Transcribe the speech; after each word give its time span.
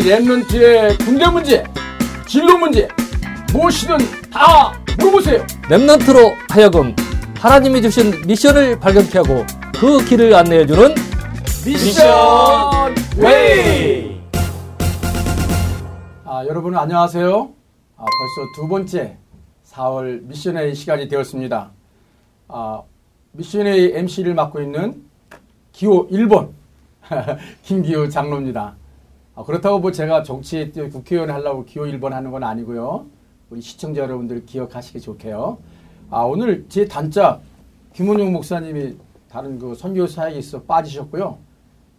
우리 0.00 0.08
Remnant의 0.08 1.04
군대 1.04 1.28
문제, 1.28 1.62
진로 2.26 2.56
문제, 2.56 2.88
무엇이든 3.52 3.98
다 4.32 4.72
물어보세요. 4.98 5.46
Remnant로 5.68 6.36
하여금 6.48 6.96
하나님이 7.36 7.82
주신 7.82 8.10
미션을 8.26 8.80
발견케 8.80 9.18
하고 9.18 9.44
그 9.78 10.02
길을 10.06 10.34
안내해주는 10.34 10.94
미션 11.66 12.94
웨이! 13.18 14.18
아, 16.24 16.46
여러분 16.48 16.74
안녕하세요. 16.74 17.50
아, 17.98 18.04
벌써 18.04 18.52
두 18.56 18.68
번째 18.68 19.18
4월 19.70 20.22
미션웨이 20.22 20.74
시간이 20.74 21.08
되었습니다. 21.08 21.72
아, 22.48 22.82
미션웨이 23.32 23.92
MC를 23.96 24.32
맡고 24.32 24.62
있는 24.62 25.04
기호 25.72 26.08
1번 26.08 26.52
김기호 27.64 28.08
장로입니다. 28.08 28.79
아, 29.40 29.42
그렇다고 29.42 29.78
뭐 29.78 29.90
제가 29.90 30.22
정치에 30.22 30.70
뛰어 30.70 30.86
국회의원 30.90 31.30
하려고 31.30 31.64
기호 31.64 31.84
1번 31.84 32.10
하는 32.10 32.30
건 32.30 32.44
아니고요. 32.44 33.06
우리 33.48 33.62
시청자 33.62 34.02
여러분들 34.02 34.44
기억하시기 34.44 35.00
좋게요. 35.00 35.56
아, 36.10 36.24
오늘 36.24 36.66
제 36.68 36.84
단짝 36.84 37.40
김원용 37.94 38.34
목사님이 38.34 38.96
다른 39.30 39.58
그 39.58 39.74
선교 39.74 40.06
사역에 40.06 40.38
있어 40.38 40.60
빠지셨고요. 40.64 41.38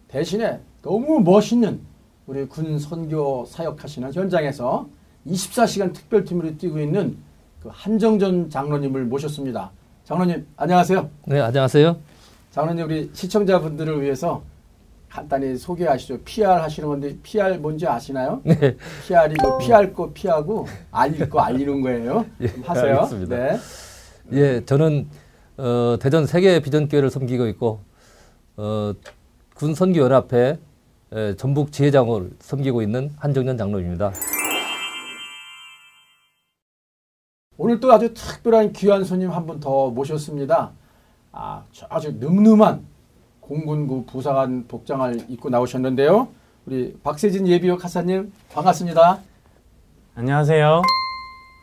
대신에 0.08 0.60
너무 0.84 1.20
멋있는 1.22 1.82
우리 2.28 2.46
군 2.46 2.78
선교 2.78 3.44
사역하시는 3.46 4.14
현장에서 4.14 4.88
24시간 5.26 5.94
특별팀으로 5.94 6.58
뛰고 6.58 6.80
있는 6.80 7.18
그 7.60 7.70
한정전 7.72 8.52
장로님을 8.52 9.06
모셨습니다. 9.06 9.72
장로님 10.04 10.46
안녕하세요. 10.58 11.10
네 11.26 11.40
안녕하세요. 11.40 11.98
장로님 12.52 12.86
우리 12.86 13.10
시청자분들을 13.14 14.00
위해서 14.00 14.44
간단히 15.12 15.58
소개하시죠. 15.58 16.20
PR 16.24 16.48
하시는 16.62 16.88
건데 16.88 17.18
PR 17.22 17.58
뭔지 17.58 17.86
아시나요? 17.86 18.40
네. 18.46 18.56
PR이 19.06 19.36
뭐 19.42 19.58
피할 19.58 19.94
거 19.94 20.12
피하고 20.14 20.68
알릴 20.90 21.30
거 21.30 21.42
알리는 21.42 21.82
거예요. 21.82 22.26
예, 22.40 22.48
좀 22.48 22.64
하세요. 22.64 22.96
알겠습니다. 22.96 23.36
네. 23.36 23.58
예 24.32 24.66
저는 24.66 25.10
어, 25.58 25.98
대전 26.00 26.26
세계 26.26 26.62
비전교회를 26.62 27.10
섬기고 27.10 27.48
있고 27.48 27.82
어, 28.56 28.94
군 29.54 29.76
선교 29.76 30.00
연합회 30.00 30.58
에, 31.14 31.36
전북 31.36 31.74
지회장을 31.74 32.32
섬기고 32.40 32.82
있는 32.82 33.12
한정년 33.18 33.58
장로입니다. 33.58 34.14
오늘 37.58 37.80
또 37.82 37.92
아주 37.92 38.14
특별한 38.14 38.72
귀한 38.72 39.04
손님 39.04 39.30
한 39.30 39.46
분 39.46 39.60
더 39.60 39.90
모셨습니다. 39.90 40.72
아, 41.34 41.64
저 41.74 41.86
아주 41.90 42.14
늠름한 42.14 42.86
공군부 43.52 44.06
부사관 44.06 44.66
복장을 44.66 45.26
입고 45.28 45.50
나오셨는데요. 45.50 46.30
우리 46.66 46.98
박세진 47.04 47.46
예비역 47.46 47.84
하사님 47.84 48.32
반갑습니다. 48.54 49.20
안녕하세요. 50.16 50.82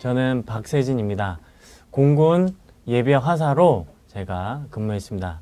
저는 0.02 0.42
박세진입니다. 0.44 1.38
공군 1.90 2.54
예비역 2.86 3.26
하사로 3.26 3.86
제가 4.08 4.66
근무했습니다. 4.68 5.40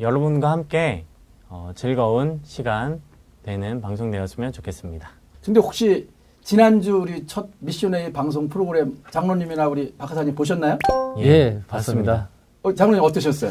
여러분과 0.00 0.52
함께 0.52 1.04
어, 1.50 1.72
즐거운 1.74 2.40
시간 2.44 3.02
되는 3.42 3.82
방송 3.82 4.10
되었으면 4.10 4.52
좋겠습니다. 4.52 5.10
근데 5.44 5.60
혹시 5.60 6.08
지난주 6.42 6.96
우리 6.96 7.26
첫 7.26 7.46
미션의 7.58 8.14
방송 8.14 8.48
프로그램 8.48 8.96
장로님이나 9.10 9.68
우리 9.68 9.94
박 9.98 10.10
하사님 10.10 10.34
보셨나요? 10.34 10.78
예, 11.18 11.60
봤습니다. 11.68 12.30
어, 12.62 12.74
장로님 12.74 13.04
어떠셨어요? 13.04 13.50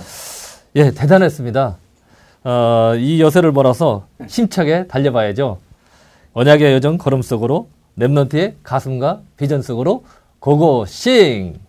예 0.77 0.89
대단했습니다. 0.89 1.77
어, 2.51 2.95
이 2.95 3.21
여세를 3.21 3.51
몰아서 3.51 4.05
힘차게 4.25 4.87
달려봐야죠. 4.87 5.57
언약의 6.31 6.73
여정 6.75 6.97
걸음 6.97 7.21
속으로 7.21 7.67
랩넌트의 7.99 8.53
가슴과 8.63 9.19
비전 9.35 9.61
속으로 9.61 10.05
고고싱. 10.39 11.59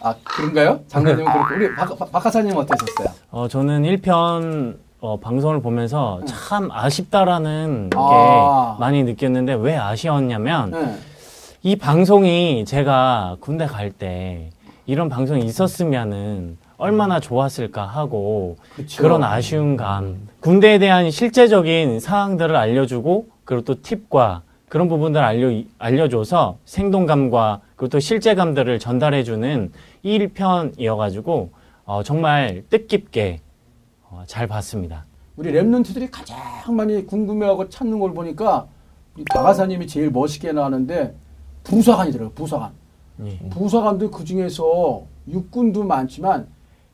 아 0.00 0.14
그런가요? 0.24 0.80
장로님은 0.88 1.30
그렇고 1.30 1.54
우리 1.54 1.74
박, 1.74 1.98
박, 1.98 2.10
박 2.10 2.24
하사님 2.24 2.56
어떠셨어요? 2.56 3.08
어, 3.32 3.48
저는 3.48 3.82
1편 3.82 4.78
어, 5.00 5.20
방송을 5.20 5.60
보면서 5.60 6.20
참 6.24 6.70
아쉽다라는 6.72 7.90
게 7.90 7.96
아. 8.00 8.78
많이 8.80 9.02
느꼈는데 9.04 9.54
왜 9.54 9.76
아쉬웠냐면 9.76 10.70
네. 10.70 10.98
이 11.62 11.76
방송이 11.76 12.64
제가 12.64 13.36
군대 13.40 13.66
갈 13.66 13.90
때 13.92 14.48
이런 14.86 15.10
방송이 15.10 15.44
있었으면은 15.44 16.56
얼마나 16.82 17.20
좋았을까 17.20 17.86
하고 17.86 18.56
그쵸. 18.74 19.00
그런 19.00 19.22
아쉬운 19.22 19.76
감, 19.76 20.26
군대에 20.40 20.80
대한 20.80 21.12
실제적인 21.12 22.00
사항들을 22.00 22.56
알려주고 22.56 23.28
그리고 23.44 23.62
또 23.62 23.80
팁과 23.80 24.42
그런 24.68 24.88
부분들을 24.88 25.24
알려 25.24 25.62
알려줘서 25.78 26.58
생동감과 26.64 27.60
그리고 27.76 27.88
또 27.88 28.00
실제감들을 28.00 28.80
전달해주는 28.80 29.70
1편이어가지고 30.04 31.50
어, 31.84 32.02
정말 32.02 32.64
뜻깊게 32.68 33.40
어, 34.10 34.24
잘 34.26 34.48
봤습니다. 34.48 35.04
우리 35.36 35.52
랩런트들이 35.52 36.08
가장 36.10 36.36
많이 36.74 37.06
궁금해하고 37.06 37.68
찾는 37.68 38.00
걸 38.00 38.12
보니까 38.12 38.66
우리 39.14 39.22
박하사님이 39.32 39.86
제일 39.86 40.10
멋있게 40.10 40.50
나왔는데 40.50 41.14
부사관이더라고요. 41.62 42.34
부사관. 42.34 42.72
예. 43.24 43.38
부사관도 43.50 44.10
그 44.10 44.24
중에서 44.24 45.04
육군도 45.28 45.84
많지만 45.84 46.48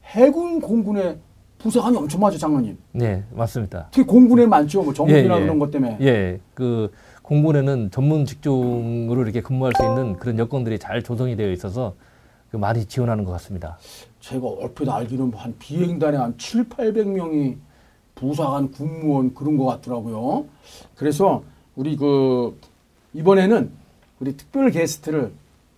해군 0.08 0.60
공군에 0.60 1.18
부사관이 1.58 1.96
엄청 1.96 2.20
많죠, 2.20 2.38
장로님. 2.38 2.78
네 2.92 3.24
맞습니다. 3.32 3.88
특히 3.90 4.06
공군에 4.06 4.46
많죠. 4.46 4.82
뭐 4.82 4.94
정부나 4.94 5.18
예, 5.18 5.22
예. 5.24 5.28
그런 5.28 5.58
것 5.58 5.70
때문에. 5.70 5.98
예, 6.00 6.40
그 6.54 6.90
공군에는 7.22 7.90
전문 7.90 8.24
직종으로 8.24 9.22
이렇게 9.22 9.42
근무할 9.42 9.72
수 9.76 9.84
있는 9.84 10.16
그런 10.16 10.38
여건들이 10.38 10.78
잘 10.78 11.02
조성이 11.02 11.36
되어 11.36 11.50
있어서 11.52 11.94
그 12.50 12.56
많이 12.56 12.84
지원하는 12.86 13.24
것 13.24 13.32
같습니다. 13.32 13.76
제가 14.20 14.46
얼핏 14.46 14.88
알기로는 14.88 15.36
한 15.36 15.54
비행단에 15.58 16.16
한 16.16 16.34
7, 16.38 16.68
800명이 16.68 17.56
부사관 18.14 18.70
군무원 18.70 19.34
그런 19.34 19.56
것 19.56 19.66
같더라고요. 19.66 20.46
그래서 20.94 21.42
우리 21.76 21.96
그 21.96 22.58
이번에는 23.14 23.70
우리 24.20 24.36
특별 24.36 24.70
게스트를 24.70 25.32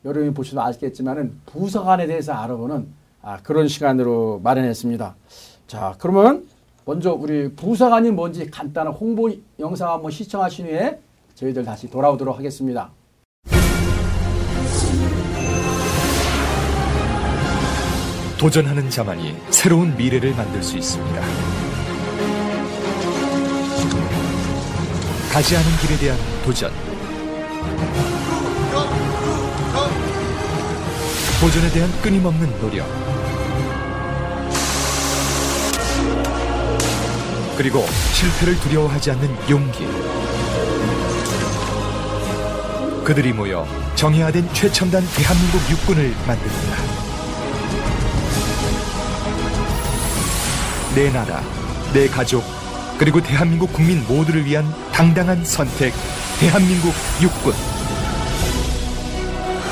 여러분이 0.04 0.32
보셔도 0.32 0.62
알겠지만은 0.62 1.40
부사관에 1.46 2.06
대해서 2.06 2.32
알아보는 2.32 2.99
아, 3.22 3.38
그런 3.42 3.68
시간으로 3.68 4.40
마련했습니다. 4.42 5.14
자, 5.66 5.94
그러면 5.98 6.46
먼저 6.84 7.12
우리 7.12 7.52
부사관이 7.54 8.10
뭔지 8.10 8.50
간단한 8.50 8.92
홍보 8.94 9.30
영상 9.58 9.90
한번 9.90 10.10
시청하신 10.10 10.66
후에 10.66 10.98
저희들 11.34 11.64
다시 11.64 11.88
돌아오도록 11.88 12.36
하겠습니다. 12.36 12.90
도전하는 18.38 18.88
자만이 18.88 19.34
새로운 19.50 19.94
미래를 19.96 20.34
만들 20.34 20.62
수 20.62 20.78
있습니다. 20.78 21.20
가지 25.30 25.56
않은 25.56 25.66
길에 25.82 25.98
대한 25.98 26.18
도전. 26.42 26.72
도전에 31.40 31.70
대한 31.70 31.90
끊임없는 32.02 32.60
노력. 32.60 33.09
그리고 37.60 37.84
실패를 38.14 38.58
두려워하지 38.60 39.10
않는 39.10 39.50
용기. 39.50 39.86
그들이 43.04 43.34
모여 43.34 43.68
정예화된 43.96 44.48
최첨단 44.54 45.06
대한민국 45.14 45.60
육군을 45.70 46.14
만듭니다. 46.26 46.76
내 50.94 51.10
나라, 51.12 51.42
내 51.92 52.08
가족, 52.08 52.42
그리고 52.96 53.22
대한민국 53.22 53.70
국민 53.74 54.06
모두를 54.06 54.46
위한 54.46 54.64
당당한 54.90 55.44
선택, 55.44 55.92
대한민국 56.38 56.94
육군. 57.20 57.52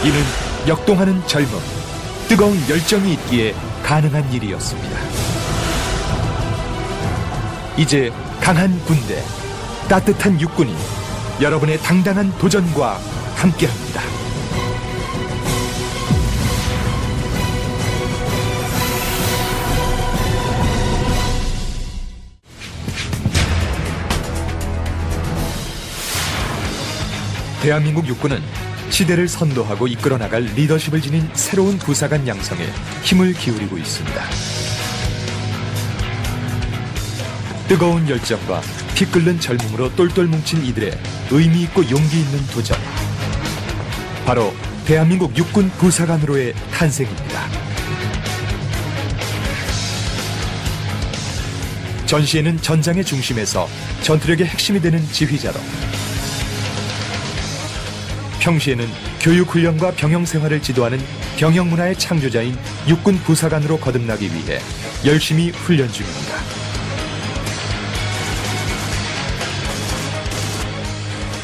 이는 0.05 0.21
역동하는 0.67 1.27
젊음, 1.27 1.49
뜨거운 2.29 2.55
열정이 2.69 3.15
있기에 3.15 3.55
가능한 3.83 4.31
일이었습니다. 4.31 5.18
이제 7.79 8.13
강한 8.41 8.77
군대, 8.87 9.23
따뜻한 9.89 10.41
육군이 10.41 10.75
여러분의 11.41 11.79
당당한 11.79 12.37
도전과 12.39 12.99
함께합니다. 13.37 14.03
대한민국 27.63 28.09
육군은 28.09 28.43
시대를 28.91 29.29
선도하고 29.29 29.87
이끌어 29.87 30.19
나갈 30.19 30.43
리더십을 30.43 31.01
지닌 31.01 31.29
새로운 31.35 31.79
부사관 31.79 32.27
양성에 32.27 32.67
힘을 33.05 33.35
기울이고 33.35 33.79
있습니다. 33.79 34.68
뜨거운 37.69 38.09
열정과 38.09 38.63
피 38.95 39.05
끓는 39.05 39.39
젊음으로 39.39 39.95
똘똘 39.95 40.25
뭉친 40.25 40.65
이들의 40.65 40.91
의미 41.31 41.65
있고 41.65 41.83
용기 41.91 42.21
있는 42.21 42.47
도전. 42.47 42.79
바로 44.25 44.55
대한민국 44.87 45.37
육군 45.37 45.69
부사관으로의 45.73 46.55
탄생입니다. 46.73 47.47
전시에는 52.07 52.57
전장의 52.63 53.05
중심에서 53.05 53.69
전투력의 54.01 54.47
핵심이 54.47 54.81
되는 54.81 55.07
지휘자로 55.13 55.61
평시에는 58.41 58.89
교육훈련과 59.21 59.91
병영생활을 59.91 60.63
지도하는 60.63 60.99
병영문화의 61.37 61.99
창조자인 61.99 62.57
육군 62.89 63.19
부사관으로 63.19 63.79
거듭나기 63.79 64.33
위해 64.33 64.59
열심히 65.05 65.51
훈련 65.51 65.93
중입니다. 65.93 66.58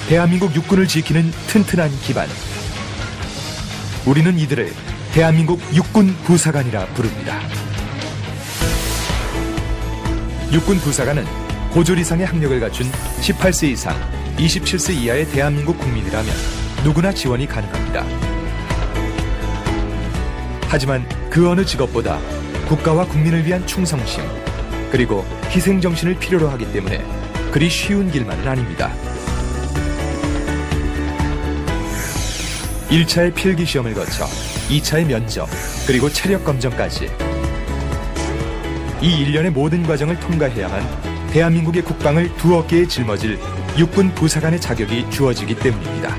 대한민국 0.09 0.55
육군을 0.55 0.87
지키는 0.87 1.31
튼튼한 1.47 1.91
기반. 2.03 2.29
우리는 4.05 4.39
이들을 4.39 4.71
대한민국 5.15 5.61
육군 5.75 6.15
부사관이라 6.25 6.85
부릅니다. 6.89 7.41
육군 10.53 10.77
부사관은 10.81 11.25
고졸 11.71 11.99
이상의 11.99 12.27
학력을 12.27 12.61
갖춘 12.61 12.87
18세 13.23 13.69
이상, 13.69 13.97
27세 14.37 14.95
이하의 14.95 15.27
대한민국 15.31 15.79
국민이라면 15.79 16.35
누구나 16.85 17.11
지원이 17.11 17.47
가능합니다. 17.47 18.05
하지만 20.69 21.09
그 21.31 21.49
어느 21.49 21.65
직업보다 21.65 22.19
국가와 22.69 23.07
국민을 23.07 23.47
위한 23.47 23.67
충성심, 23.67 24.23
그리고 24.93 25.25
희생정신을 25.49 26.19
필요로 26.19 26.51
하기 26.51 26.71
때문에 26.75 27.03
그리 27.51 27.71
쉬운 27.71 28.11
길만은 28.11 28.47
아닙니다. 28.47 28.93
1차의 32.91 33.35
필기 33.35 33.65
시험을 33.65 33.95
거쳐 33.95 34.27
2차의 34.69 35.07
면접, 35.07 35.49
그리고 35.87 36.09
체력 36.11 36.45
검정까지 36.45 37.11
이 39.01 39.21
일련의 39.21 39.51
모든 39.51 39.83
과정을 39.83 40.19
통과해야만 40.21 41.31
대한민국의 41.31 41.83
국방을 41.83 42.35
두 42.37 42.57
어깨에 42.57 42.87
짊어질 42.87 43.39
육군 43.77 44.15
부사관의 44.15 44.61
자격이 44.61 45.11
주어지기 45.11 45.57
때문입니다. 45.57 46.17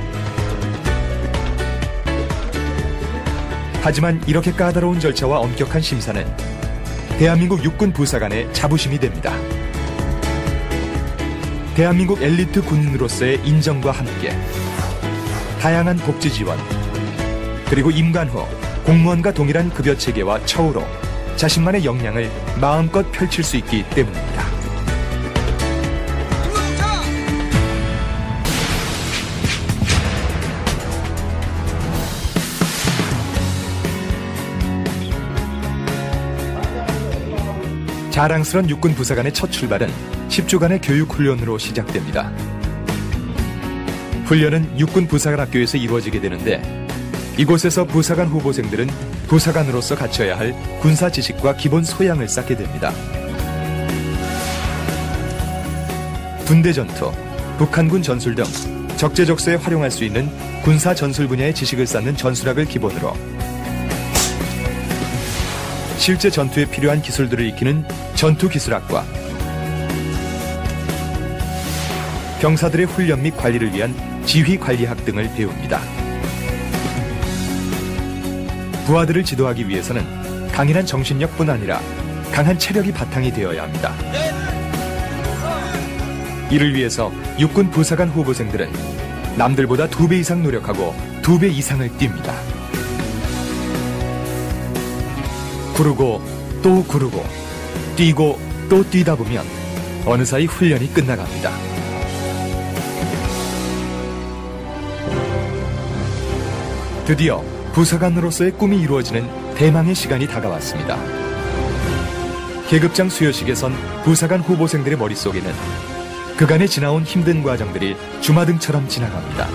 하지만 3.82 4.22
이렇게 4.28 4.52
까다로운 4.52 5.00
절차와 5.00 5.40
엄격한 5.40 5.82
심사는 5.82 6.26
대한민국 7.18 7.64
육군 7.64 7.94
부사관의 7.94 8.52
자부심이 8.52 9.00
됩니다. 9.00 9.34
대한민국 11.76 12.22
엘리트 12.22 12.64
군인으로서의 12.64 13.42
인정과 13.46 13.92
함께 13.92 14.36
다양한 15.66 15.98
복지 15.98 16.32
지원, 16.32 16.60
그리고 17.68 17.90
임관 17.90 18.28
후 18.28 18.46
공무원과 18.84 19.34
동일한 19.34 19.72
급여 19.72 19.98
체계와 19.98 20.46
처우로 20.46 20.86
자신만의 21.38 21.84
역량을 21.84 22.30
마음껏 22.62 23.02
펼칠 23.12 23.44
수 23.44 23.58
있기 23.58 23.84
때문입니다. 23.90 24.46
자랑스런 38.12 38.70
육군 38.70 38.94
부사관의 38.94 39.34
첫 39.34 39.52
출발은 39.52 39.90
10주간의 40.30 40.82
교육 40.84 41.12
훈련으로 41.12 41.58
시작됩니다. 41.58 42.32
훈련은 44.25 44.80
육군 44.80 45.07
부사관 45.07 45.39
학교에서 45.39 45.77
이루어지게 45.77 46.19
되는데 46.19 46.62
이곳에서 47.38 47.86
부사관 47.86 48.27
후보생들은 48.27 48.88
부사관으로서 49.27 49.95
갖춰야 49.95 50.38
할 50.38 50.54
군사 50.81 51.10
지식과 51.10 51.57
기본 51.57 51.83
소양을 51.83 52.27
쌓게 52.27 52.56
됩니다. 52.56 52.92
군대 56.45 56.74
전투, 56.74 57.12
북한군 57.57 58.01
전술 58.01 58.36
등 58.36 58.45
적재적소에 58.98 59.56
활용할 59.56 59.92
수 59.92 60.04
있는 60.04 60.30
군사 60.63 60.95
전술 60.95 61.27
분야의 61.27 61.54
지식을 61.54 61.86
쌓는 61.86 62.16
전술학을 62.16 62.66
기본으로 62.66 63.13
실제 65.98 66.30
전투에 66.30 66.66
필요한 66.66 67.01
기술들을 67.01 67.45
익히는 67.48 67.86
전투 68.16 68.48
기술학과 68.48 69.06
병사들의 72.39 72.86
훈련 72.86 73.24
및 73.24 73.36
관리를 73.36 73.74
위한 73.74 74.15
지휘 74.25 74.57
관리학 74.57 75.04
등을 75.06 75.30
배웁니다. 75.36 75.80
부하들을 78.86 79.24
지도하기 79.24 79.68
위해서는 79.68 80.04
강인한 80.51 80.86
정신력뿐 80.86 81.50
아니라 81.50 81.80
강한 82.31 82.57
체력이 82.57 82.92
바탕이 82.92 83.31
되어야 83.33 83.63
합니다. 83.63 83.94
이를 86.51 86.74
위해서 86.75 87.12
육군 87.39 87.72
부사관 87.72 88.10
후보생들은 88.10 88.72
남들보다 89.38 89.88
두 89.89 90.07
배 90.07 90.18
이상 90.19 90.44
노력하고 90.44 90.94
두 91.22 91.39
배 91.39 91.48
이상을 91.48 91.88
뜁니다. 91.98 92.33
구르고 95.75 96.22
또 96.62 96.83
구르고 96.83 97.25
뛰고 97.95 98.39
또 98.69 98.88
뛰다 98.89 99.16
보면 99.16 99.44
어느 100.06 100.24
사이 100.24 100.45
훈련이 100.45 100.94
끝나갑니다. 100.94 101.75
드디어 107.06 107.44
부사관으로서의 107.74 108.54
꿈이 108.54 108.81
이루어지는 108.81 109.54
대망의 109.54 109.94
시간이 109.94 110.25
다가왔습니다. 110.28 110.98
계급장 112.68 113.10
수여식에 113.10 113.54
선 113.54 113.75
부사관 114.04 114.42
후보생들의 114.42 114.98
머릿속에는 114.98 115.54
그간에 116.36 116.65
지나온 116.65 117.03
힘든 117.03 117.44
과정들이 117.44 117.96
주마등처럼 118.22 118.88
지나갑니다. 118.88 119.48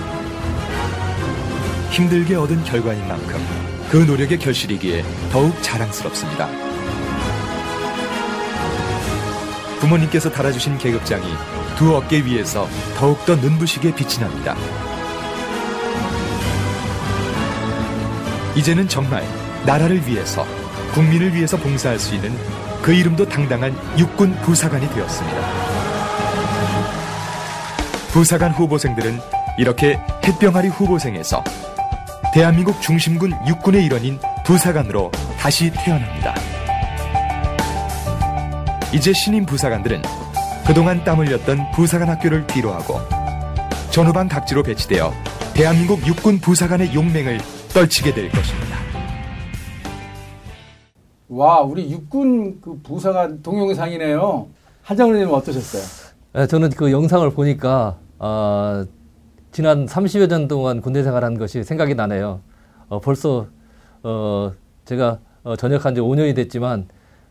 힘들게 1.91 2.35
얻은 2.35 2.63
결과인 2.63 3.05
만큼 3.05 3.45
그 3.89 3.97
노력의 3.97 4.39
결실이기에 4.39 5.03
더욱 5.29 5.53
자랑스럽습니다. 5.61 6.47
부모님께서 9.81 10.31
달아주신 10.31 10.77
계급장이 10.77 11.25
두 11.75 11.97
어깨 11.97 12.23
위에서 12.23 12.69
더욱더 12.97 13.35
눈부시게 13.35 13.93
빛이 13.93 14.19
납니다. 14.19 14.55
이제는 18.55 18.87
정말 18.87 19.23
나라를 19.65 20.05
위해서 20.07 20.45
국민을 20.93 21.33
위해서 21.33 21.57
봉사할 21.57 21.97
수 21.97 22.15
있는 22.15 22.35
그 22.81 22.93
이름도 22.93 23.27
당당한 23.29 23.75
육군 23.97 24.33
부사관이 24.41 24.89
되었습니다. 24.93 25.41
부사관 28.11 28.51
후보생들은 28.51 29.19
이렇게 29.57 29.99
햇병아리 30.25 30.67
후보생에서 30.67 31.43
대한민국 32.33 32.81
중심군 32.81 33.33
육군의 33.47 33.85
일원인 33.85 34.19
부사관으로 34.45 35.11
다시 35.37 35.71
태어납니다. 35.71 36.35
이제 38.93 39.13
신임 39.13 39.45
부사관들은 39.45 40.01
그동안 40.65 41.03
땀 41.05 41.19
흘렸던 41.19 41.71
부사관 41.71 42.09
학교를 42.09 42.45
뒤로하고 42.47 42.99
전후방 43.91 44.27
각지로 44.27 44.63
배치되어 44.63 45.13
대한민국 45.53 46.05
육군 46.05 46.39
부사관의 46.39 46.93
용맹을 46.93 47.39
떨치게 47.73 48.13
될 48.13 48.29
것입니다. 48.29 48.77
와, 51.29 51.61
우리 51.61 51.89
육군 51.89 52.59
그 52.59 52.77
부사관 52.83 53.41
동영상이네요. 53.41 54.47
한정훈 54.83 55.17
님 55.17 55.29
어떠셨어요? 55.31 56.11
네, 56.33 56.47
저는 56.47 56.71
그 56.71 56.91
영상을 56.91 57.29
보니까 57.31 57.97
어, 58.19 58.85
지난 59.51 59.85
30여 59.85 60.27
년 60.27 60.47
동안 60.47 60.81
군대 60.81 61.03
생활한 61.03 61.37
것이 61.37 61.63
생각이 61.63 61.95
나네요. 61.95 62.41
어, 62.89 62.99
벌써 62.99 63.47
어, 64.03 64.51
제가 64.83 65.19
어, 65.43 65.55
전역한 65.55 65.95
지 65.95 66.01
5년이 66.01 66.35
됐지만 66.35 66.87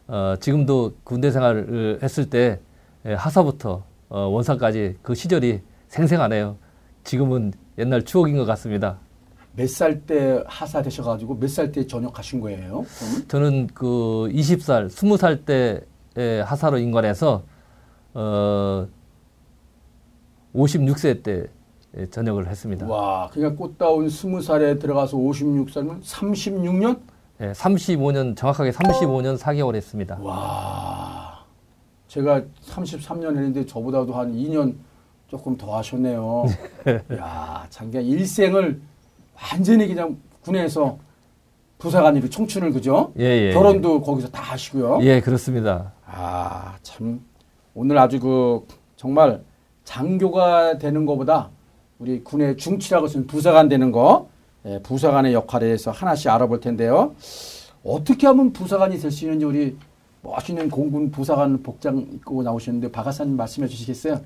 어, 0.08 0.34
지금도 0.40 0.94
군대 1.04 1.30
생활을 1.30 2.00
했을 2.02 2.30
때 2.30 2.60
예, 3.06 3.12
하사부터 3.12 3.84
어, 4.08 4.20
원사까지 4.20 4.96
그 5.02 5.14
시절이 5.14 5.60
생생하네요. 5.88 6.56
지금은 7.04 7.52
옛날 7.78 8.04
추억인 8.04 8.36
것 8.36 8.44
같습니다. 8.46 8.98
몇 9.56 9.66
살 9.68 10.00
때 10.06 10.42
하사 10.46 10.82
되셔가지고 10.82 11.36
몇 11.38 11.48
살 11.48 11.72
때 11.72 11.86
전역하신 11.86 12.40
거예요? 12.40 12.84
그럼? 12.98 13.28
저는 13.28 13.66
그 13.74 14.28
20살, 14.32 14.88
20살 14.88 15.44
때 15.44 15.82
하사로 16.44 16.78
인관해서 16.78 17.42
어 18.14 18.86
56세 20.54 21.22
때 21.22 21.46
전역을 22.10 22.48
했습니다. 22.48 22.86
와, 22.86 23.28
그러니까 23.32 23.56
꽃다운 23.58 24.06
20살에 24.06 24.80
들어가서 24.80 25.16
56살이면 25.16 26.02
36년? 26.02 27.00
네, 27.38 27.52
35년 27.52 28.36
정확하게 28.36 28.70
35년 28.70 29.36
4개월 29.38 29.74
했습니다. 29.74 30.18
와. 30.20 31.44
제가 32.06 32.42
33년 32.66 33.28
했는데 33.36 33.64
저보다도 33.64 34.12
한 34.12 34.32
2년 34.34 34.74
조금 35.28 35.56
더 35.56 35.76
하셨네요. 35.76 36.44
야, 37.16 37.66
참 37.70 37.90
그냥 37.90 38.06
일생을 38.06 38.80
완전히 39.52 39.86
그냥 39.86 40.16
군에서 40.42 40.98
부사관으로 41.78 42.28
청춘을 42.28 42.72
그죠? 42.72 43.12
예, 43.18 43.24
예. 43.48 43.52
결혼도 43.52 44.02
거기서 44.02 44.28
다 44.28 44.42
하시고요. 44.42 44.98
예, 45.02 45.20
그렇습니다. 45.20 45.92
아, 46.06 46.76
참 46.82 47.20
오늘 47.74 47.96
아주 47.98 48.20
그 48.20 48.66
정말 48.96 49.42
장교가 49.84 50.78
되는 50.78 51.06
것보다 51.06 51.48
우리 51.98 52.22
군의 52.22 52.56
중치라고 52.56 53.06
쓰는 53.08 53.26
부사관 53.26 53.68
되는 53.68 53.92
거, 53.92 54.28
예, 54.66 54.80
부사관의 54.82 55.32
역할에 55.32 55.66
대해서 55.66 55.90
하나씩 55.90 56.30
알아볼 56.30 56.60
텐데요. 56.60 57.14
어떻게 57.82 58.26
하면 58.26 58.52
부사관이 58.52 58.98
될 58.98 59.10
수 59.10 59.24
있는지 59.24 59.46
우리 59.46 59.76
멋있는 60.22 60.68
공군 60.68 61.10
부사관 61.10 61.62
복장 61.62 61.96
입고 61.98 62.42
나오셨는데 62.42 62.92
박하사님 62.92 63.36
말씀해 63.36 63.68
주시겠어요? 63.68 64.20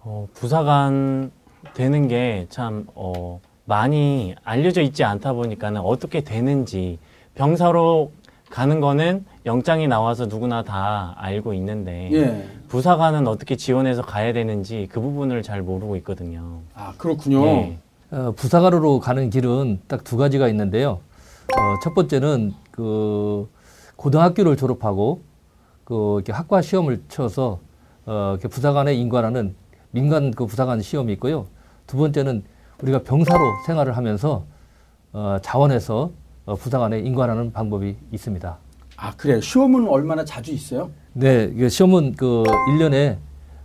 어, 0.00 0.26
부사관 0.34 1.30
되는 1.74 2.08
게 2.08 2.46
참, 2.50 2.88
어, 2.96 3.40
많이 3.64 4.34
알려져 4.44 4.82
있지 4.82 5.04
않다 5.04 5.32
보니까는 5.34 5.80
어떻게 5.80 6.22
되는지, 6.22 6.98
병사로 7.34 8.12
가는 8.50 8.80
거는 8.80 9.24
영장이 9.46 9.88
나와서 9.88 10.26
누구나 10.26 10.62
다 10.62 11.14
알고 11.16 11.54
있는데, 11.54 12.10
예. 12.12 12.48
부사관은 12.68 13.26
어떻게 13.26 13.56
지원해서 13.56 14.02
가야 14.02 14.32
되는지 14.32 14.88
그 14.90 15.00
부분을 15.00 15.42
잘 15.42 15.62
모르고 15.62 15.96
있거든요. 15.96 16.60
아, 16.74 16.92
그렇군요. 16.98 17.46
예. 17.46 17.78
어, 18.10 18.32
부사관으로 18.36 19.00
가는 19.00 19.30
길은 19.30 19.80
딱 19.88 20.04
두 20.04 20.16
가지가 20.16 20.48
있는데요. 20.48 21.00
어, 21.56 21.80
첫 21.82 21.94
번째는 21.94 22.52
그 22.70 23.48
고등학교를 23.96 24.56
졸업하고 24.56 25.22
그 25.84 26.16
이렇게 26.16 26.32
학과 26.32 26.60
시험을 26.60 27.02
쳐서 27.08 27.60
어, 28.04 28.30
이렇게 28.32 28.48
부사관에 28.48 28.94
인관하는 28.94 29.54
민간 29.92 30.30
그 30.30 30.46
부사관 30.46 30.82
시험이 30.82 31.12
있고요. 31.14 31.46
두 31.86 31.96
번째는 31.96 32.44
우리가 32.82 32.98
병사로 33.00 33.40
생활을 33.66 33.96
하면서 33.96 34.44
어, 35.12 35.36
자원에서 35.40 36.10
어, 36.44 36.54
부사관에 36.56 36.98
인관하는 37.00 37.52
방법이 37.52 37.96
있습니다. 38.10 38.58
아, 38.96 39.16
그래요. 39.16 39.40
시험은 39.40 39.88
얼마나 39.88 40.24
자주 40.24 40.52
있어요? 40.52 40.90
네, 41.12 41.50
이게 41.54 41.68
시험은 41.68 42.14
그 42.16 42.42
1년에 42.46 43.16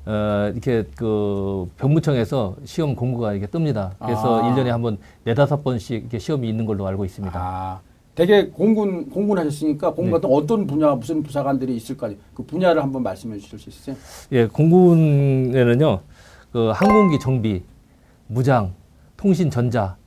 어, 0.06 0.52
이렇게 0.54 0.84
그 0.96 1.68
병무청에서 1.78 2.56
시험 2.66 2.96
공고가 2.96 3.34
이렇게 3.34 3.48
뜹니다. 3.48 3.92
그래서 4.00 4.44
아. 4.44 4.48
일 4.48 4.56
1년에 4.56 4.68
한번 4.68 4.98
네다섯 5.24 5.64
번씩 5.64 6.02
이렇게 6.04 6.20
시험이 6.20 6.48
있는 6.48 6.66
걸로 6.66 6.88
알고 6.88 7.04
있습니다. 7.04 7.38
아, 7.38 7.82
되게 8.16 8.48
공군 8.48 9.10
공군 9.10 9.40
하셨으니까 9.40 9.94
공군 9.94 10.14
같은 10.14 10.30
어떤 10.32 10.66
분야 10.68 10.94
무슨 10.96 11.24
부사관들이 11.24 11.76
있을 11.76 11.98
거 11.98 12.06
아니에요. 12.06 12.22
그 12.36 12.44
분야를 12.44 12.82
한번 12.82 13.04
말씀해 13.04 13.38
주실 13.38 13.60
수 13.60 13.70
있어요? 13.70 13.96
예, 14.32 14.46
공군에는요, 14.46 16.02
그 16.54 16.72
항공기 16.74 17.20
정비, 17.20 17.64
무장, 18.28 18.74
통신 19.18 19.50
전자, 19.50 19.98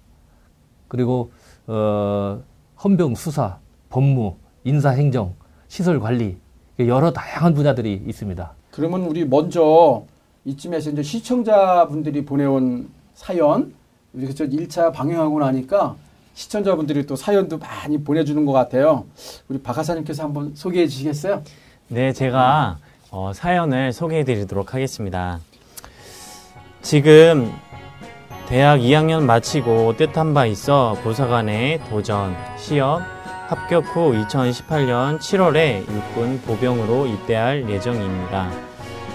그리고 0.88 1.30
어, 1.66 2.42
헌병 2.82 3.14
수사, 3.14 3.58
법무, 3.90 4.36
인사 4.64 4.90
행정, 4.90 5.34
시설 5.68 6.00
관리 6.00 6.36
여러 6.78 7.12
다양한 7.12 7.54
분야들이 7.54 8.02
있습니다. 8.06 8.52
그러면 8.70 9.02
우리 9.02 9.24
먼저 9.24 10.04
이쯤에서 10.44 10.90
이제 10.90 11.02
시청자분들이 11.02 12.24
보내온 12.24 12.88
사연 13.14 13.74
저 14.34 14.46
1차 14.46 14.92
방영하고 14.92 15.40
나니까 15.40 15.96
시청자분들이 16.34 17.06
또 17.06 17.16
사연도 17.16 17.58
많이 17.58 18.02
보내주는 18.02 18.44
것 18.46 18.52
같아요. 18.52 19.04
우리 19.48 19.60
박하사님께서 19.60 20.24
한번 20.24 20.54
소개해 20.54 20.86
주시겠어요? 20.86 21.42
네, 21.88 22.12
제가 22.12 22.78
어, 23.10 23.32
사연을 23.34 23.92
소개해 23.92 24.24
드리도록 24.24 24.72
하겠습니다. 24.72 25.40
지금 26.82 27.52
대학 28.50 28.80
2학년 28.80 29.22
마치고 29.22 29.96
뜻한 29.96 30.34
바 30.34 30.44
있어 30.44 30.96
보사관에 31.04 31.78
도전, 31.88 32.34
시험, 32.56 33.00
합격 33.46 33.84
후 33.94 34.12
2018년 34.12 35.20
7월에 35.20 35.88
육군 35.88 36.40
보병으로 36.44 37.06
입대할 37.06 37.70
예정입니다. 37.70 38.50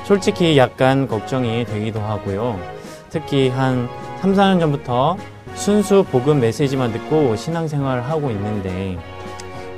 솔직히 0.05 0.57
약간 0.57 1.09
걱정이 1.09 1.65
되기도 1.65 1.99
하고요. 1.99 2.57
특히 3.09 3.49
한 3.49 3.89
3, 4.21 4.35
4년 4.35 4.61
전부터 4.61 5.17
순수 5.55 6.05
복음 6.09 6.39
메시지만 6.39 6.93
듣고 6.93 7.35
신앙생활을 7.35 8.09
하고 8.09 8.31
있는데 8.31 8.97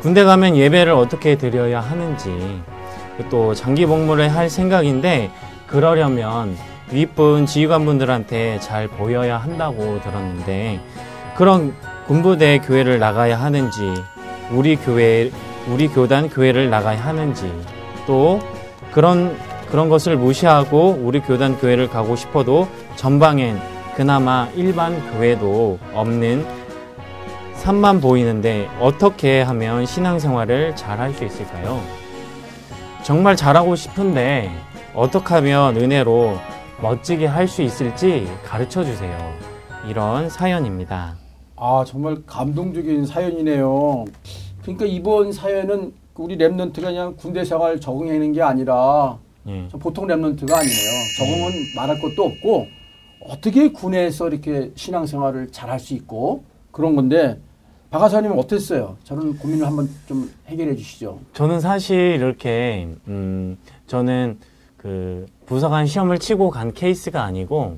군대 0.03 0.23
가면 0.23 0.55
예배를 0.55 0.93
어떻게 0.93 1.35
드려야 1.35 1.79
하는지 1.79 2.61
또 3.31 3.55
장기 3.55 3.87
복무를 3.87 4.35
할 4.35 4.51
생각인데 4.51 5.31
그러려면 5.65 6.55
윗분 6.91 7.45
지휘관분들한테 7.45 8.59
잘 8.59 8.87
보여야 8.87 9.37
한다고 9.37 9.99
들었는데 10.01 10.79
그런 11.35 11.73
군부대 12.07 12.59
교회를 12.59 12.99
나가야 12.99 13.39
하는지 13.39 13.93
우리 14.51 14.75
교회 14.77 15.29
우리 15.67 15.89
교단 15.89 16.29
교회를 16.29 16.69
나가야 16.69 17.03
하는지 17.03 17.51
또 18.05 18.39
그런 18.91 19.37
그런 19.69 19.89
것을 19.89 20.15
무시하고 20.15 20.97
우리 21.01 21.19
교단 21.19 21.57
교회를 21.59 21.89
가고 21.89 22.15
싶어도 22.15 22.69
전방엔 22.95 23.59
그나마 23.95 24.47
일반 24.55 24.97
교회도 25.11 25.79
없는 25.93 26.45
산만 27.55 27.99
보이는데 27.99 28.69
어떻게 28.79 29.41
하면 29.41 29.85
신앙생활을 29.85 30.75
잘 30.77 30.99
할 30.99 31.11
수 31.13 31.25
있을까요? 31.25 31.81
정말 33.03 33.35
잘하고 33.35 33.75
싶은데 33.75 34.51
어떻게 34.93 35.33
하면 35.35 35.75
은혜로 35.75 36.39
멋지게 36.81 37.25
할 37.25 37.47
수 37.47 37.61
있을지 37.61 38.27
가르쳐 38.45 38.83
주세요. 38.83 39.17
이런 39.87 40.29
사연입니다. 40.29 41.15
아 41.55 41.83
정말 41.87 42.17
감동적인 42.25 43.05
사연이네요. 43.05 44.05
그러니까 44.61 44.85
이번 44.85 45.31
사연은 45.31 45.93
우리 46.15 46.37
랩런트가 46.37 46.81
그냥 46.83 47.15
군대 47.15 47.43
생활 47.45 47.79
적응하는 47.79 48.33
게 48.33 48.41
아니라 48.41 49.17
예. 49.47 49.67
저 49.71 49.77
보통 49.77 50.05
랩런트가 50.07 50.53
아니네요. 50.53 50.91
적응은 51.17 51.51
말할 51.75 51.99
것도 52.01 52.23
없고 52.25 52.67
어떻게 53.27 53.71
군에서 53.71 54.27
이렇게 54.27 54.71
신앙생활을 54.75 55.51
잘 55.51 55.69
할 55.69 55.79
수 55.79 55.93
있고 55.95 56.43
그런 56.71 56.95
건데 56.95 57.39
박하사님은 57.89 58.37
어땠어요? 58.37 58.97
저런 59.03 59.37
고민을 59.37 59.65
한번 59.65 59.89
좀 60.07 60.29
해결해 60.47 60.75
주시죠. 60.75 61.19
저는 61.33 61.59
사실 61.61 61.97
이렇게 61.97 62.87
음 63.07 63.57
저는 63.87 64.37
그 64.87 65.25
부사관 65.45 65.85
시험을 65.85 66.17
치고 66.17 66.49
간 66.49 66.71
케이스가 66.71 67.21
아니고 67.21 67.77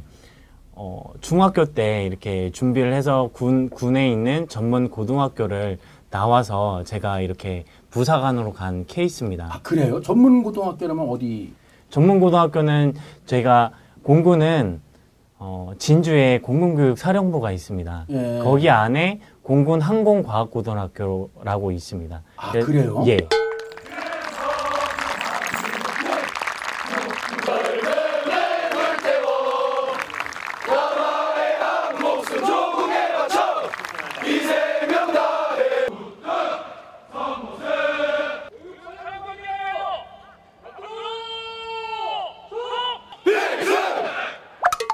어 0.73 1.01
중학교 1.21 1.65
때 1.65 2.05
이렇게 2.05 2.51
준비를 2.51 2.93
해서 2.93 3.31
군 3.33 3.67
군에 3.67 4.11
있는 4.11 4.47
전문 4.47 4.89
고등학교를 4.91 5.79
나와서 6.11 6.83
제가 6.83 7.21
이렇게 7.21 7.65
부사관으로 7.89 8.53
간 8.53 8.85
케이스입니다. 8.85 9.49
아 9.51 9.59
그래요? 9.63 9.99
전문 10.03 10.43
고등학교라면 10.43 11.09
어디? 11.09 11.51
전문 11.89 12.19
고등학교는 12.19 12.93
제가 13.25 13.71
공군은 14.03 14.79
어 15.39 15.71
진주에 15.79 16.41
공군교육 16.43 16.99
사령부가 16.99 17.51
있습니다. 17.51 18.05
예. 18.11 18.39
거기 18.43 18.69
안에 18.69 19.19
공군 19.41 19.81
항공과학고등학교라고 19.81 21.71
있습니다. 21.71 22.21
아, 22.35 22.51
네, 22.51 22.59
그래요? 22.59 23.03
예. 23.07 23.17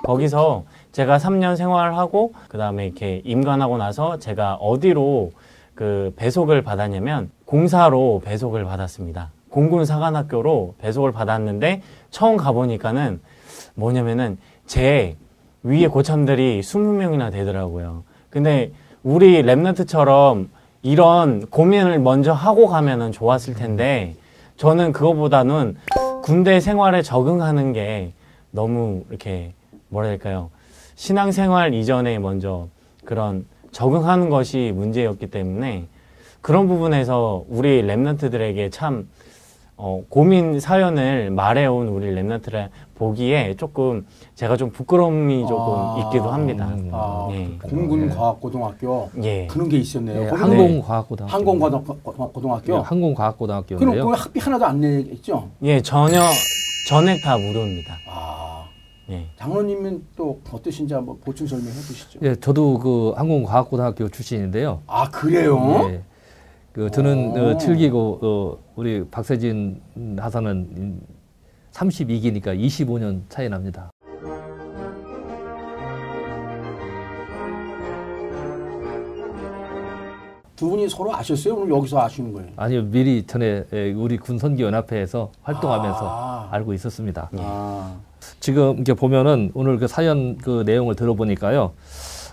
거기서 0.05 0.63
제가 0.91 1.17
3년 1.17 1.57
생활하고 1.57 2.33
그 2.47 2.57
다음에 2.57 2.85
이렇게 2.85 3.21
임관하고 3.25 3.77
나서 3.77 4.17
제가 4.19 4.55
어디로 4.55 5.31
그 5.73 6.13
배속을 6.15 6.61
받았냐면 6.61 7.31
공사로 7.45 8.21
배속을 8.23 8.63
받았습니다. 8.63 9.31
공군 9.49 9.85
사관학교로 9.85 10.75
배속을 10.79 11.11
받았는데 11.11 11.81
처음 12.11 12.37
가보니까는 12.37 13.19
뭐냐면은 13.73 14.37
제 14.65 15.15
위에 15.63 15.87
고참들이 15.87 16.61
20명이나 16.61 17.31
되더라고요. 17.31 18.03
근데 18.29 18.71
우리 19.03 19.41
랩런트처럼 19.41 20.47
이런 20.81 21.45
고민을 21.47 21.99
먼저 21.99 22.31
하고 22.31 22.67
가면은 22.67 23.11
좋았을 23.11 23.55
텐데 23.55 24.15
저는 24.57 24.91
그거보다는 24.91 25.75
군대 26.21 26.59
생활에 26.59 27.01
적응하는 27.01 27.73
게 27.73 28.13
너무 28.51 29.03
이렇게 29.09 29.53
될까요? 30.03 30.49
신앙생활 30.95 31.73
이전에 31.73 32.19
먼저 32.19 32.67
그런 33.03 33.45
적응하는 33.71 34.29
것이 34.29 34.71
문제였기 34.75 35.27
때문에 35.27 35.87
그런 36.41 36.67
부분에서 36.67 37.43
우리 37.49 37.81
랩런트들에게 37.83 38.71
참 38.71 39.07
어, 39.77 40.01
고민 40.07 40.59
사연을 40.59 41.31
말해온 41.31 41.89
우리 41.89 42.13
랩런트를 42.15 42.69
보기에 42.95 43.55
조금 43.57 44.05
제가 44.35 44.55
좀 44.55 44.69
부끄러움이 44.71 45.45
조금 45.47 45.73
아. 45.75 45.97
있기도 46.05 46.29
합니다. 46.29 46.67
음. 46.67 46.89
아, 46.93 47.27
예. 47.31 47.49
공군과학고등학교 47.61 49.09
예. 49.23 49.47
그런 49.47 49.67
게 49.67 49.77
있었네요. 49.77 50.23
예, 50.23 50.27
거기는 50.27 50.49
항공과학고등학교. 50.51 51.33
항공고등학교. 51.35 52.73
예, 52.73 52.77
항공과학고등학교인데요. 52.77 53.89
그럼 53.91 54.05
그 54.05 54.21
학비 54.21 54.39
하나도 54.39 54.65
안 54.65 54.79
내겠죠? 54.79 55.49
예, 55.63 55.81
전혀 55.81 56.21
전액 56.87 57.21
다 57.21 57.37
무료입니다. 57.37 57.95
아, 58.07 58.44
예. 59.09 59.27
장로님은 59.37 60.03
또 60.15 60.39
어떠신지 60.51 60.93
한번 60.93 61.19
보충 61.19 61.45
설명해 61.47 61.71
주시죠. 61.71 62.19
예, 62.23 62.35
저도 62.35 62.79
그 62.79 63.13
항공과학고등학교 63.15 64.09
출신인데요. 64.09 64.81
아, 64.87 65.09
그래요? 65.09 65.89
예. 65.89 66.01
그 66.71 66.89
저는 66.91 67.31
오. 67.31 67.51
어, 67.51 67.57
7기고 67.57 68.23
어, 68.23 68.57
우리 68.75 69.05
박세진 69.09 69.81
하사는 70.19 70.99
32기니까 71.71 72.59
25년 72.59 73.21
차이 73.29 73.47
납니다. 73.47 73.91
두 80.55 80.69
분이 80.69 80.87
서로 80.89 81.13
아셨어요? 81.13 81.55
오늘 81.55 81.75
여기서 81.75 82.01
아시는 82.01 82.33
거예요? 82.33 82.49
아니요, 82.55 82.83
미리 82.83 83.25
전에 83.27 83.65
예, 83.73 83.91
우리 83.91 84.17
군선기연합회에서 84.17 85.31
활동하면서 85.43 85.99
아. 86.01 86.47
알고 86.51 86.73
있었습니다. 86.73 87.29
아, 87.37 87.97
지금 88.39 88.75
이렇게 88.75 88.93
보면은 88.93 89.51
오늘 89.53 89.77
그 89.77 89.87
사연 89.87 90.37
그 90.37 90.63
내용을 90.65 90.95
들어보니까요. 90.95 91.73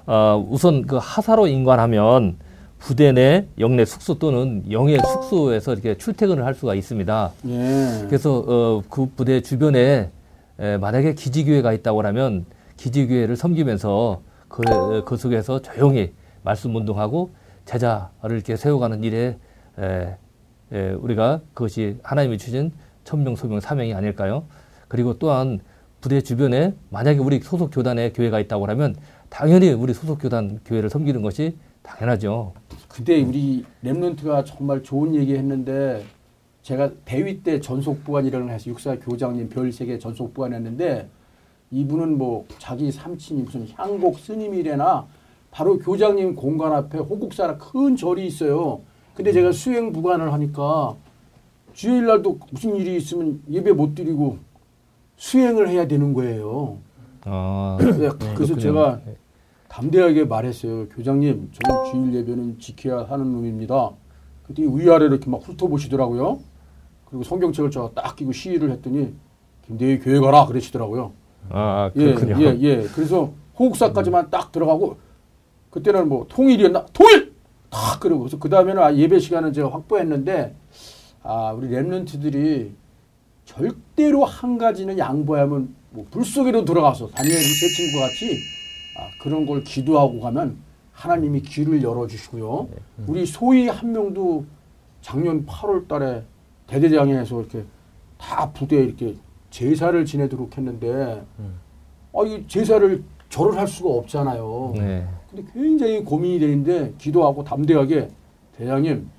어, 0.06 0.46
우선 0.50 0.86
그 0.86 0.98
하사로 1.00 1.46
인관하면 1.46 2.36
부대 2.78 3.12
내 3.12 3.46
영내 3.60 3.84
숙소 3.84 4.18
또는 4.18 4.64
영해 4.70 4.98
숙소에서 4.98 5.72
이렇게 5.72 5.96
출퇴근을 5.96 6.44
할 6.44 6.54
수가 6.54 6.74
있습니다. 6.74 7.32
예. 7.46 8.04
그래서 8.08 8.44
어, 8.46 8.82
그 8.90 9.06
부대 9.14 9.40
주변에 9.40 10.10
에, 10.58 10.76
만약에 10.78 11.14
기지교회가 11.14 11.72
있다고 11.74 12.02
하면 12.02 12.44
기지교회를 12.76 13.36
섬기면서 13.36 14.22
그, 14.48 15.02
그 15.06 15.16
속에서 15.16 15.62
조용히 15.62 16.12
말씀 16.42 16.74
운동하고 16.74 17.30
제자를 17.64 18.32
이렇게 18.32 18.56
세워가는 18.56 19.04
일에 19.04 19.38
에, 19.78 20.16
에, 20.72 20.90
우리가 20.90 21.40
그것이 21.54 21.98
하나님이 22.02 22.38
주신 22.38 22.72
천명 23.04 23.36
소명 23.36 23.60
사명이 23.60 23.94
아닐까요? 23.94 24.44
그리고 24.88 25.18
또한 25.18 25.60
부대 26.02 26.20
주변에 26.20 26.74
만약에 26.90 27.20
우리 27.20 27.38
소속 27.38 27.70
교단에 27.70 28.12
교회가 28.12 28.40
있다고 28.40 28.66
하면 28.66 28.96
당연히 29.30 29.70
우리 29.70 29.94
소속 29.94 30.18
교단 30.18 30.58
교회를 30.64 30.90
섬기는 30.90 31.22
것이 31.22 31.56
당연하죠. 31.82 32.52
그때 32.88 33.22
우리 33.22 33.64
랩런트가 33.84 34.44
정말 34.44 34.82
좋은 34.82 35.14
얘기 35.14 35.34
했는데 35.36 36.04
제가 36.62 36.90
대위 37.04 37.42
때 37.42 37.60
전속부관이라는 37.60 38.50
해서 38.50 38.68
육사 38.68 38.98
교장님 38.98 39.48
별세계 39.48 40.00
전속부관 40.00 40.52
했는데 40.54 41.08
이분은 41.70 42.18
뭐 42.18 42.46
자기 42.58 42.90
삼친이 42.90 43.42
무슨 43.42 43.68
향곡 43.74 44.18
스님이래나 44.18 45.06
바로 45.52 45.78
교장님 45.78 46.34
공간 46.34 46.72
앞에 46.72 46.98
호국사라 46.98 47.58
큰 47.58 47.94
절이 47.94 48.26
있어요. 48.26 48.80
근데 49.14 49.32
제가 49.32 49.52
수행 49.52 49.92
부관을 49.92 50.32
하니까 50.32 50.96
주일 51.72 52.06
날도 52.06 52.40
무슨 52.50 52.74
일이 52.74 52.96
있으면 52.96 53.40
예배 53.48 53.72
못 53.72 53.94
드리고 53.94 54.38
수행을 55.22 55.68
해야 55.68 55.86
되는 55.86 56.12
거예요. 56.14 56.78
아, 57.24 57.78
네, 57.78 57.86
그래서 57.86 58.16
그렇군요. 58.34 58.58
제가 58.58 59.00
담대하게 59.68 60.24
말했어요. 60.24 60.88
교장님, 60.88 61.52
저는 61.52 61.84
주일 61.92 62.14
예배는 62.16 62.58
지켜야 62.58 63.04
하는 63.04 63.30
놈입니다. 63.30 63.92
그랬더니 64.42 64.76
위아래 64.76 65.06
이렇게 65.06 65.30
막 65.30 65.40
훑어보시더라고요. 65.46 66.40
그리고 67.08 67.22
성경책을 67.22 67.70
제가 67.70 67.92
딱 67.94 68.16
끼고 68.16 68.32
시위를 68.32 68.72
했더니 68.72 69.14
김대희 69.64 70.00
교회 70.00 70.18
가라 70.18 70.46
그러시더라고요. 70.46 71.12
아, 71.50 71.92
예, 71.94 72.14
그렇군요. 72.14 72.44
예, 72.44 72.58
예. 72.60 72.82
그래서 72.92 73.32
호국사까지만 73.56 74.28
딱 74.28 74.50
들어가고 74.50 74.96
그때는 75.70 76.08
뭐 76.08 76.26
통일이었나? 76.28 76.86
통일! 76.92 77.32
딱 77.70 78.00
그러고 78.00 78.22
그래서 78.22 78.40
그 78.40 78.48
다음에는 78.48 78.82
아, 78.82 78.92
예배 78.92 79.20
시간은 79.20 79.52
제가 79.52 79.70
확보했는데 79.72 80.56
아 81.22 81.52
우리 81.52 81.68
랩런트들이 81.68 82.81
절대로 83.44 84.24
한 84.24 84.58
가지는 84.58 84.98
양보하면 84.98 85.74
뭐 85.90 86.06
불속에로 86.10 86.64
들어가서 86.64 87.08
다니엘 87.08 87.36
제 87.36 87.68
친구가 87.68 88.06
같이 88.06 88.38
아, 88.98 89.08
그런 89.22 89.44
걸 89.46 89.62
기도하고 89.64 90.20
가면 90.20 90.56
하나님이 90.92 91.42
길을 91.42 91.82
열어주시고요. 91.82 92.68
우리 93.06 93.26
소위 93.26 93.68
한 93.68 93.92
명도 93.92 94.44
작년 95.00 95.44
8월 95.46 95.88
달에 95.88 96.22
대대장에서 96.66 97.40
이렇게 97.40 97.64
다 98.18 98.50
부대에 98.52 98.84
이렇게 98.84 99.16
제사를 99.50 100.04
지내도록 100.04 100.56
했는데 100.56 101.24
아, 102.14 102.24
이 102.24 102.44
제사를 102.46 103.02
절을 103.28 103.56
할 103.58 103.66
수가 103.66 103.90
없잖아요. 103.90 104.72
네. 104.76 105.06
근데 105.30 105.44
굉장히 105.52 106.04
고민이 106.04 106.38
되는데 106.38 106.94
기도하고 106.98 107.42
담대하게 107.42 108.08
대장님 108.56 109.10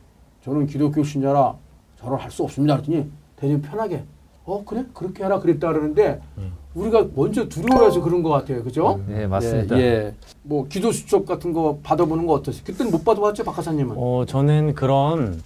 저는 0.44 0.68
기독교 0.68 1.04
신자라 1.04 1.56
절을 2.00 2.18
할 2.18 2.32
수 2.32 2.44
없습니다. 2.44 2.76
그랬더니 2.78 3.10
대장님 3.44 3.62
편하게 3.62 4.04
어 4.46 4.64
그래 4.66 4.86
그렇게 4.94 5.24
하라 5.24 5.40
그랬다 5.40 5.68
그러는데 5.72 6.22
우리가 6.74 7.08
먼저 7.16 7.48
두려워해서 7.48 8.02
그런 8.02 8.24
것 8.24 8.30
같아요. 8.30 8.64
그죠? 8.64 9.00
네, 9.08 9.28
맞습니다. 9.28 9.78
예, 9.78 9.82
예. 9.84 10.14
뭐 10.42 10.66
기도 10.68 10.92
수첩 10.92 11.26
같은 11.26 11.54
거 11.54 11.78
받아보는 11.84 12.26
거 12.26 12.34
어떠세요? 12.34 12.64
그때는 12.66 12.92
못 12.92 13.04
받아봤죠, 13.06 13.44
박하사님은? 13.44 13.96
어, 13.98 14.26
저는 14.26 14.74
그런 14.74 15.42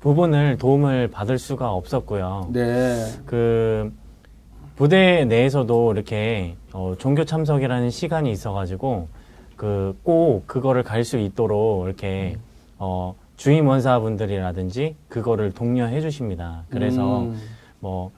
부분을 0.00 0.56
도움을 0.56 1.08
받을 1.08 1.38
수가 1.38 1.72
없었고요. 1.72 2.48
네. 2.52 3.04
그 3.26 3.92
부대 4.76 5.24
내에서도 5.24 5.92
이렇게 5.92 6.56
어, 6.72 6.94
종교 6.98 7.24
참석이라는 7.24 7.90
시간이 7.90 8.30
있어가지고 8.30 9.08
그 9.56 9.96
꼭 10.04 10.46
그거를 10.46 10.82
갈 10.82 11.04
수 11.04 11.18
있도록 11.18 11.86
이렇게 11.86 12.36
어, 12.78 13.14
주임 13.36 13.66
원사분들이라든지 13.68 14.96
그거를 15.08 15.52
독려해 15.52 16.00
주십니다. 16.00 16.64
그래서 16.70 17.20
음, 17.22 17.40
뭐 17.80 18.10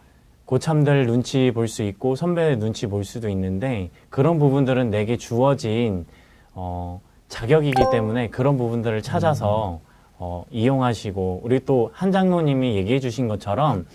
고참들 0.45 1.07
눈치 1.07 1.51
볼 1.53 1.69
수 1.69 1.83
있고 1.83 2.17
선배 2.17 2.57
눈치 2.57 2.87
볼 2.87 3.05
수도 3.05 3.29
있는데 3.29 3.91
그런 4.09 4.39
부분들은 4.39 4.91
내게 4.91 5.17
주어진 5.17 6.07
어, 6.55 7.01
자격이기 7.29 7.83
때문에 7.93 8.29
그런 8.29 8.57
부분들을 8.57 9.03
찾아서 9.03 9.81
어, 10.19 10.45
이용하시고 10.51 11.43
우리 11.45 11.61
또 11.65 11.91
한 11.93 12.11
장로님이 12.13 12.77
얘기해 12.77 12.99
주신 13.01 13.29
것처럼 13.29 13.87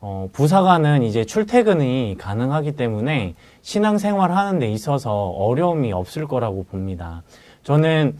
어, 0.00 0.28
부사관은 0.32 1.02
이제 1.02 1.24
출퇴근이 1.24 2.16
가능하기 2.18 2.72
때문에 2.72 3.34
신앙생활 3.62 4.32
하는 4.32 4.58
데 4.58 4.70
있어서 4.70 5.12
어려움이 5.28 5.92
없을 5.92 6.26
거라고 6.26 6.64
봅니다. 6.64 7.22
저는 7.62 8.16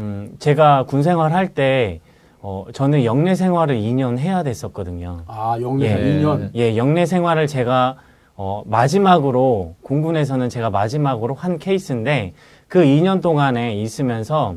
음, 0.00 0.34
제가 0.38 0.84
군 0.86 1.02
생활할 1.02 1.48
때 1.48 2.00
어, 2.40 2.64
저는 2.72 3.04
영내 3.04 3.34
생활을 3.34 3.76
2년 3.76 4.18
해야 4.18 4.42
됐었거든요. 4.42 5.24
아, 5.26 5.58
영내 5.60 5.86
예. 5.86 6.22
2년. 6.22 6.50
예, 6.54 6.76
영내 6.76 7.04
생활을 7.04 7.46
제가 7.46 7.96
어, 8.34 8.62
마지막으로 8.64 9.74
공군에서는 9.82 10.48
제가 10.48 10.70
마지막으로 10.70 11.34
한 11.34 11.58
케이스인데 11.58 12.32
그 12.66 12.82
2년 12.82 13.20
동안에 13.20 13.74
있으면서 13.74 14.54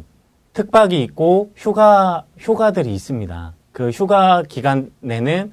특박이 0.54 1.04
있고 1.04 1.52
휴가 1.56 2.24
휴가들이 2.38 2.94
있습니다. 2.94 3.54
그 3.74 3.90
휴가 3.90 4.44
기간에는 4.48 5.52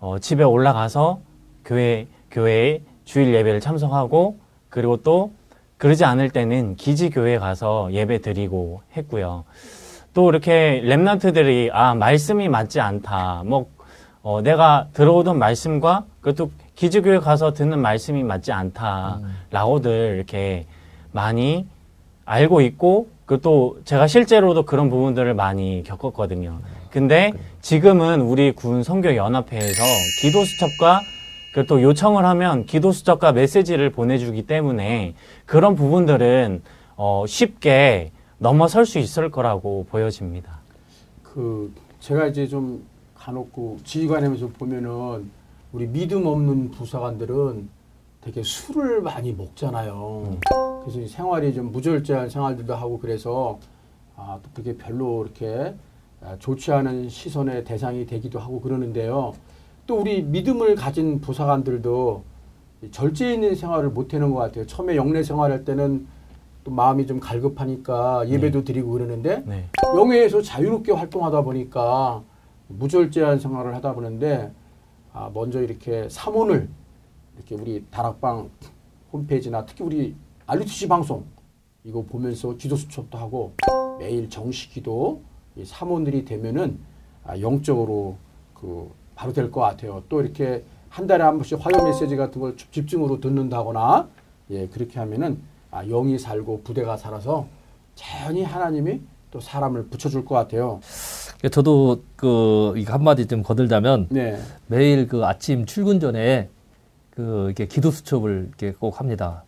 어, 0.00 0.18
집에 0.18 0.44
올라가서 0.44 1.20
교회 1.64 2.06
교회에 2.30 2.80
주일 3.04 3.34
예배를 3.34 3.60
참석하고 3.60 4.38
그리고 4.70 4.96
또 4.98 5.32
그러지 5.78 6.04
않을 6.04 6.30
때는 6.30 6.76
기지 6.76 7.10
교회 7.10 7.38
가서 7.38 7.92
예배 7.92 8.20
드리고 8.20 8.82
했고요. 8.96 9.44
또 10.14 10.30
이렇게 10.30 10.80
랩런트들이 10.84 11.70
아 11.72 11.94
말씀이 11.94 12.48
맞지 12.48 12.80
않다. 12.80 13.42
뭐 13.44 13.66
어, 14.22 14.40
내가 14.42 14.88
들어오던 14.92 15.38
말씀과 15.38 16.04
그것도 16.20 16.50
기지교회 16.74 17.18
가서 17.18 17.52
듣는 17.52 17.80
말씀이 17.80 18.22
맞지 18.22 18.52
않다라고들 18.52 20.14
이렇게 20.16 20.66
많이 21.12 21.66
알고 22.24 22.60
있고 22.62 23.08
그또 23.24 23.78
제가 23.84 24.06
실제로도 24.06 24.64
그런 24.64 24.90
부분들을 24.90 25.34
많이 25.34 25.82
겪었거든요. 25.84 26.58
근데 26.90 27.32
지금은 27.60 28.20
우리 28.20 28.52
군 28.52 28.82
선교 28.82 29.16
연합회에서 29.16 29.82
기도 30.20 30.44
수첩과 30.44 31.00
그또 31.56 31.80
요청을 31.80 32.26
하면 32.26 32.66
기도 32.66 32.92
수첩과 32.92 33.32
메시지를 33.32 33.90
보내주기 33.90 34.46
때문에 34.46 35.14
그런 35.46 35.74
부분들은 35.74 36.60
어, 36.96 37.24
쉽게 37.26 38.12
넘어설 38.36 38.84
수 38.84 38.98
있을 38.98 39.30
거라고 39.30 39.86
보여집니다. 39.88 40.58
그, 41.22 41.72
제가 42.00 42.26
이제 42.26 42.46
좀 42.46 42.84
간혹 43.14 43.82
지휘관에서 43.84 44.48
보면은 44.48 45.30
우리 45.72 45.86
믿음 45.86 46.26
없는 46.26 46.72
부사관들은 46.72 47.70
되게 48.20 48.42
술을 48.42 49.00
많이 49.00 49.32
먹잖아요. 49.32 50.36
그래서 50.82 51.00
이 51.00 51.08
생활이 51.08 51.54
좀 51.54 51.72
무절제한 51.72 52.28
생활들도 52.28 52.74
하고 52.74 52.98
그래서 52.98 53.58
아, 54.14 54.38
또 54.42 54.50
그게 54.52 54.76
별로 54.76 55.24
이렇게 55.24 55.74
아, 56.20 56.36
좋지 56.38 56.70
않은 56.70 57.08
시선의 57.08 57.64
대상이 57.64 58.04
되기도 58.04 58.38
하고 58.38 58.60
그러는데요. 58.60 59.32
또 59.86 60.00
우리 60.00 60.22
믿음을 60.22 60.74
가진 60.74 61.20
부사관들도 61.20 62.22
절제 62.90 63.32
있는 63.32 63.54
생활을 63.54 63.90
못 63.90 64.12
하는 64.12 64.32
것 64.32 64.40
같아요. 64.40 64.66
처음에 64.66 64.96
영내 64.96 65.22
생활할 65.22 65.64
때는 65.64 66.06
또 66.64 66.70
마음이 66.72 67.06
좀 67.06 67.20
갈급하니까 67.20 68.28
예배도 68.28 68.64
드리고 68.64 68.90
그러는데 68.90 69.42
네. 69.46 69.68
영회에서 69.94 70.42
자유롭게 70.42 70.92
활동하다 70.92 71.42
보니까 71.42 72.22
무절제한 72.68 73.38
생활을 73.38 73.74
하다 73.76 73.94
보는데 73.94 74.52
아, 75.12 75.30
먼저 75.32 75.62
이렇게 75.62 76.08
사문을 76.10 76.68
이렇게 77.36 77.54
우리 77.54 77.84
다락방 77.90 78.50
홈페이지나 79.12 79.64
특히 79.64 79.84
우리 79.84 80.16
알루티시 80.46 80.88
방송 80.88 81.24
이거 81.84 82.02
보면서 82.02 82.56
기도 82.56 82.74
수첩도 82.74 83.16
하고 83.16 83.52
매일 84.00 84.28
정식기도 84.28 85.22
이 85.54 85.64
사문들이 85.64 86.24
되면은 86.24 86.78
아, 87.24 87.38
영적으로 87.40 88.16
그 88.52 88.90
바로 89.16 89.32
될 89.32 89.50
것 89.50 89.60
같아요. 89.62 90.02
또 90.08 90.20
이렇게 90.20 90.62
한 90.88 91.06
달에 91.08 91.24
한 91.24 91.34
번씩 91.38 91.58
화요 91.60 91.84
메시지 91.84 92.14
같은 92.16 92.40
걸 92.40 92.56
집중으로 92.56 93.20
듣는다거나 93.20 94.08
예 94.50 94.68
그렇게 94.68 95.00
하면은 95.00 95.40
아, 95.72 95.82
영이 95.84 96.18
살고 96.18 96.62
부대가 96.62 96.96
살아서 96.96 97.46
자연히 97.96 98.44
하나님이 98.44 99.00
또 99.30 99.40
사람을 99.40 99.86
붙여줄 99.88 100.24
것 100.24 100.34
같아요. 100.36 100.80
저도 101.50 102.02
그 102.14 102.74
이거 102.76 102.92
한마디 102.92 103.26
좀 103.26 103.42
거들자면 103.42 104.06
네. 104.10 104.38
매일 104.68 105.08
그 105.08 105.24
아침 105.26 105.66
출근 105.66 105.98
전에 105.98 106.48
그 107.10 107.46
이렇게 107.46 107.66
기도 107.66 107.90
수첩을 107.90 108.46
이렇게 108.48 108.72
꼭 108.72 109.00
합니다. 109.00 109.44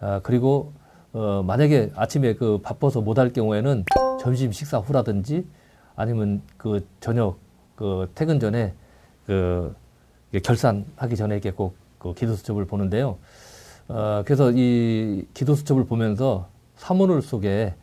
아, 0.00 0.20
그리고 0.22 0.72
어, 1.12 1.42
만약에 1.44 1.90
아침에 1.96 2.34
그 2.34 2.60
바빠서 2.62 3.00
못 3.00 3.18
할 3.18 3.32
경우에는 3.32 3.84
점심 4.20 4.52
식사 4.52 4.78
후라든지 4.78 5.46
아니면 5.96 6.42
그 6.56 6.86
저녁 7.00 7.38
그 7.74 8.10
퇴근 8.14 8.38
전에 8.38 8.74
그 9.28 9.74
결산하기 10.42 11.14
전에 11.16 11.34
이렇게 11.36 11.52
꼭 11.52 11.88
그 11.98 12.14
기도 12.14 12.34
수첩을 12.34 12.64
보는데요. 12.66 13.18
어, 13.88 14.22
그래서 14.24 14.52
이 14.54 15.24
기도 15.34 15.54
수첩을 15.54 15.86
보면서 15.86 16.48
사문을 16.76 17.22
속에 17.22 17.74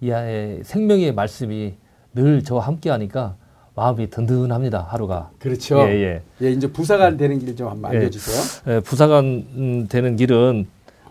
이 0.00 0.10
아의 0.10 0.60
생명의 0.64 1.14
말씀이 1.14 1.74
늘 2.14 2.44
저와 2.44 2.66
함께 2.66 2.90
하니까 2.90 3.36
마음이 3.74 4.10
든든합니다, 4.10 4.80
하루가. 4.82 5.30
그렇죠. 5.38 5.78
예, 5.88 5.94
예. 6.02 6.22
예, 6.42 6.50
이제 6.52 6.70
부사관 6.70 7.16
되는 7.16 7.38
길 7.38 7.56
좀 7.56 7.68
한번 7.68 7.94
예. 7.94 7.98
알려주세요. 7.98 8.76
에, 8.76 8.80
부사관 8.80 9.24
음, 9.56 9.88
되는 9.88 10.16
길은 10.16 10.66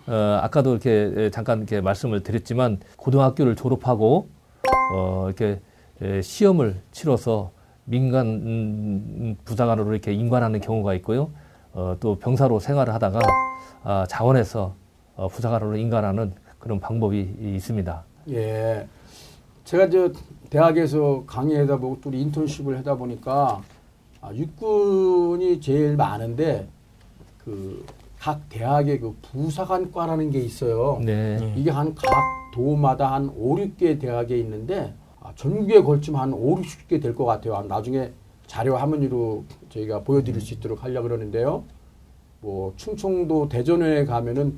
어, 0.07 0.39
아까도 0.43 0.71
이렇게 0.73 1.11
에, 1.15 1.29
잠깐 1.31 1.59
이렇게 1.59 1.81
말씀을 1.81 2.21
드렸지만 2.21 2.79
고등학교를 2.97 3.55
졸업하고 3.55 4.27
어, 4.93 5.25
이렇게 5.27 5.59
에, 6.01 6.21
시험을 6.21 6.75
치러서 6.91 7.51
민간 7.95 8.25
음, 8.27 9.35
부사관으로 9.43 9.91
이렇게 9.91 10.13
임관하는 10.13 10.61
경우가 10.61 10.93
있고요. 10.95 11.29
어, 11.73 11.97
또 11.99 12.15
병사로 12.17 12.59
생활을 12.61 12.93
하다가 12.93 13.19
아, 13.83 14.05
자원에서 14.07 14.73
어, 15.17 15.27
부사관으로 15.27 15.75
임관하는 15.75 16.33
그런 16.57 16.79
방법이 16.79 17.35
있습니다. 17.41 18.03
예. 18.29 18.87
제가 19.65 19.89
저 19.89 20.09
대학에서 20.49 21.23
강의하다 21.27 21.77
보고 21.77 21.99
또 22.01 22.09
인턴십을 22.13 22.77
하다 22.79 22.95
보니까 22.95 23.61
아, 24.21 24.33
육군이 24.33 25.59
제일 25.59 25.95
많은데 25.97 26.67
그 27.43 27.83
각 28.21 28.39
대학의 28.49 28.99
그 28.99 29.15
부사관과라는 29.23 30.29
게 30.29 30.37
있어요. 30.41 31.01
네. 31.03 31.39
예. 31.41 31.53
이게 31.57 31.71
한 31.71 31.95
각 31.95 32.05
도마다 32.53 33.13
한 33.13 33.31
5, 33.35 33.55
6개 33.55 33.99
대학에 33.99 34.37
있는데 34.37 34.93
아, 34.93 35.00
전국에 35.35 35.81
걸치면 35.83 36.19
한 36.19 36.33
5, 36.33 36.57
60개 36.57 37.01
될 37.01 37.15
것 37.15 37.25
같아요. 37.25 37.55
아, 37.55 37.61
나중에 37.63 38.11
자료 38.47 38.75
화면으로 38.75 39.43
저희가 39.69 40.01
보여드릴 40.03 40.41
수 40.41 40.53
있도록 40.55 40.83
하려고 40.83 41.07
그러는데요. 41.07 41.63
뭐 42.41 42.73
충청도 42.75 43.49
대전에 43.49 44.05
가면은 44.05 44.55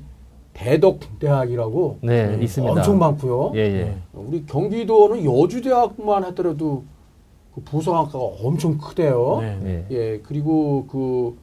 대덕 0.54 1.00
대학이라고 1.18 1.98
네, 2.02 2.38
있습니다. 2.40 2.72
엄청 2.72 2.98
많고요. 2.98 3.52
예, 3.56 3.60
예. 3.60 3.96
우리 4.12 4.46
경기도는 4.46 5.24
여주대학만 5.24 6.24
하더라도 6.24 6.84
그 7.54 7.60
부사관과가 7.62 8.18
엄청 8.42 8.78
크대요. 8.78 9.38
네. 9.40 9.58
예. 9.64 9.86
예, 9.94 10.20
그리고 10.24 10.86
그, 10.86 11.36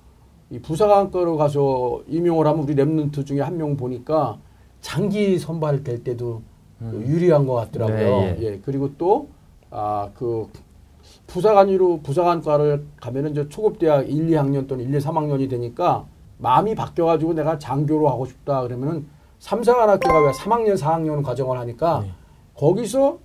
이 0.49 0.59
부사관과로 0.59 1.37
가서 1.37 2.01
임용을 2.07 2.47
하면 2.47 2.63
우리 2.63 2.75
랩런트 2.75 3.25
중에 3.25 3.39
한 3.41 3.55
명 3.57 3.77
보니까 3.77 4.37
장기 4.81 5.37
선발될 5.37 6.03
때도 6.03 6.41
그 6.89 7.03
유리한 7.05 7.45
것 7.45 7.53
같더라고요. 7.53 7.97
네, 7.97 8.37
예. 8.39 8.43
예, 8.43 8.61
그리고 8.63 8.89
또, 8.97 9.29
아, 9.69 10.09
그, 10.15 10.47
부사관으로 11.27 12.01
부사관과를 12.01 12.85
가면은 12.99 13.31
이제 13.31 13.47
초급 13.49 13.79
대학 13.79 14.09
1, 14.09 14.27
2학년 14.27 14.67
또는 14.67 14.85
1, 14.85 14.95
2, 14.95 14.97
3학년이 14.99 15.49
되니까 15.49 16.05
마음이 16.37 16.75
바뀌어 16.75 17.05
가지고 17.05 17.33
내가 17.33 17.57
장교로 17.57 18.09
하고 18.09 18.25
싶다 18.25 18.61
그러면은 18.63 19.07
삼사관학교가 19.39 20.21
왜 20.21 20.31
3학년, 20.31 20.77
4학년 20.77 21.23
과정을 21.23 21.57
하니까 21.59 22.01
네. 22.01 22.11
거기서 22.55 23.19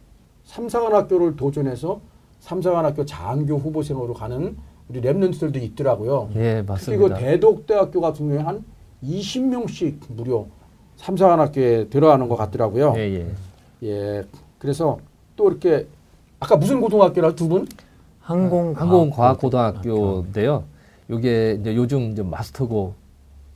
삼사관학교를 0.45 1.37
도전해서 1.37 2.01
삼사관학교 2.41 3.05
장교 3.05 3.57
후보생으로 3.57 4.15
가는 4.15 4.57
우리 4.89 5.01
랩런트들도 5.01 5.57
있더라고요. 5.57 6.31
예, 6.37 6.63
그리고 6.63 6.73
맞습니다. 6.73 7.17
대덕대학교 7.17 8.01
같은 8.01 8.29
경우에 8.29 8.43
한 8.43 8.65
20명씩 9.03 9.99
무려 10.09 10.47
삼사관학교에 10.97 11.89
들어가는 11.89 12.29
것 12.29 12.37
같더라고요. 12.37 12.95
예, 12.97 13.01
예. 13.01 13.27
예. 13.85 14.25
그래서 14.59 14.99
또 15.37 15.49
이렇게 15.49 15.87
아까 16.41 16.57
무슨 16.57 16.81
고등학교라 16.81 17.35
두 17.35 17.49
분? 17.49 17.67
항공 18.21 18.75
항공과학고등학교인데요. 18.77 20.65
이게 21.09 21.57
이제 21.61 21.77
요즘 21.77 22.11
이제 22.13 22.23
마스터고 22.23 22.95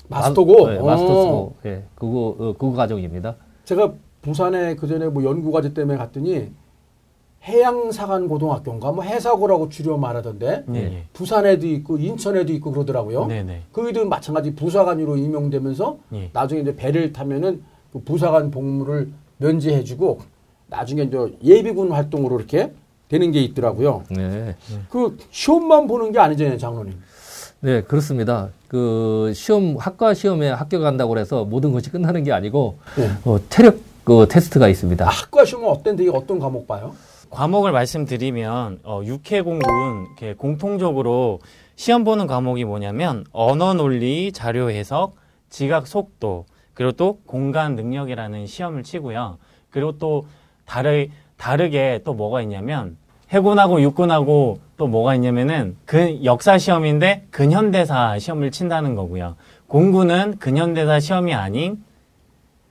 마스터고. 0.09 0.64
마, 0.66 0.70
네, 0.70 0.79
어. 0.79 0.85
마스터고 0.85 1.55
예, 1.66 1.83
그거 1.94 2.37
어, 2.38 2.53
그거 2.53 2.72
과정입니다. 2.72 3.35
제가 3.64 3.92
부산에 4.22 4.76
그 4.76 4.87
전에 4.87 5.09
뭐 5.09 5.24
연구 5.24 5.50
과제 5.50 5.72
때문에 5.72 5.98
갔더니 5.98 6.50
해양사관 7.44 8.29
고등학교인가 8.29 8.92
뭐 8.92 9.03
해사고라고 9.03 9.70
줄여 9.70 9.96
말하던데 9.96 10.64
네. 10.66 10.79
예. 10.79 11.05
부산에도 11.12 11.66
있고 11.66 11.96
인천에도 11.96 12.53
있고 12.53 12.70
그러더라고요. 12.70 13.26
네네. 13.26 13.62
거기도 13.72 14.05
마찬가지 14.07 14.55
부사관으로 14.55 15.16
임용되면서 15.16 15.98
예. 16.14 16.31
나중에 16.33 16.61
이제 16.61 16.76
배를 16.76 17.12
타면은 17.12 17.62
그 17.92 18.00
부사관 18.00 18.50
복무를 18.50 19.11
면제해주고 19.38 20.20
나중에 20.68 21.03
이제 21.05 21.18
예비군 21.42 21.92
활동으로 21.92 22.37
이렇게 22.37 22.72
되는 23.09 23.33
게 23.33 23.40
있더라고요. 23.42 24.05
네. 24.11 24.55
그 24.88 25.16
시험만 25.31 25.88
보는 25.88 26.12
게 26.12 26.20
아니잖아요, 26.20 26.59
장로님. 26.59 26.94
네, 27.61 27.83
그렇습니다. 27.83 28.50
그 28.68 29.33
시험 29.35 29.76
학과 29.76 30.14
시험에 30.14 30.50
합격한다고 30.50 31.18
해서 31.18 31.44
모든 31.44 31.72
것이 31.72 31.90
끝나는 31.90 32.22
게 32.22 32.33
아니고 32.33 32.79
네. 32.96 33.11
어, 33.24 33.38
체력 33.48 33.79
그 34.05 34.26
테스트가 34.29 34.68
있습니다. 34.68 35.05
아, 35.05 35.09
학과 35.09 35.44
시험은 35.44 35.68
어떤데 35.68 36.05
이게 36.05 36.12
어떤 36.14 36.38
과목 36.38 36.68
봐요? 36.68 36.94
과목을 37.31 37.73
말씀드리면 37.73 38.81
어, 38.85 39.03
육해공군 39.05 40.07
이렇게 40.07 40.35
공통적으로 40.35 41.40
시험 41.77 42.05
보는 42.05 42.27
과목이 42.27 42.64
뭐냐면 42.64 43.25
언어 43.33 43.73
논리, 43.73 44.33
자료 44.33 44.71
해석, 44.71 45.16
지각 45.49 45.87
속도, 45.87 46.45
그리고 46.75 46.93
또 46.93 47.21
공간 47.27 47.77
능력이라는 47.77 48.47
시험을 48.47 48.83
치고요. 48.83 49.38
그리고 49.71 49.97
또 49.99 50.27
다르, 50.66 51.07
다르게 51.37 52.01
또 52.05 52.14
뭐가 52.14 52.43
있냐면 52.43 52.97
해군하고 53.31 53.81
육군하고 53.81 54.59
또 54.77 54.87
뭐가 54.88 55.14
있냐면은 55.14 55.77
그 55.85 56.25
역사 56.25 56.59
시험인데 56.59 57.27
근현대사 57.31 58.19
시험을 58.19 58.51
친다는 58.51 58.95
거고요. 58.95 59.37
공군은 59.69 60.38
근현대사 60.38 61.01
시험이 61.01 61.35
아닌 61.35 61.85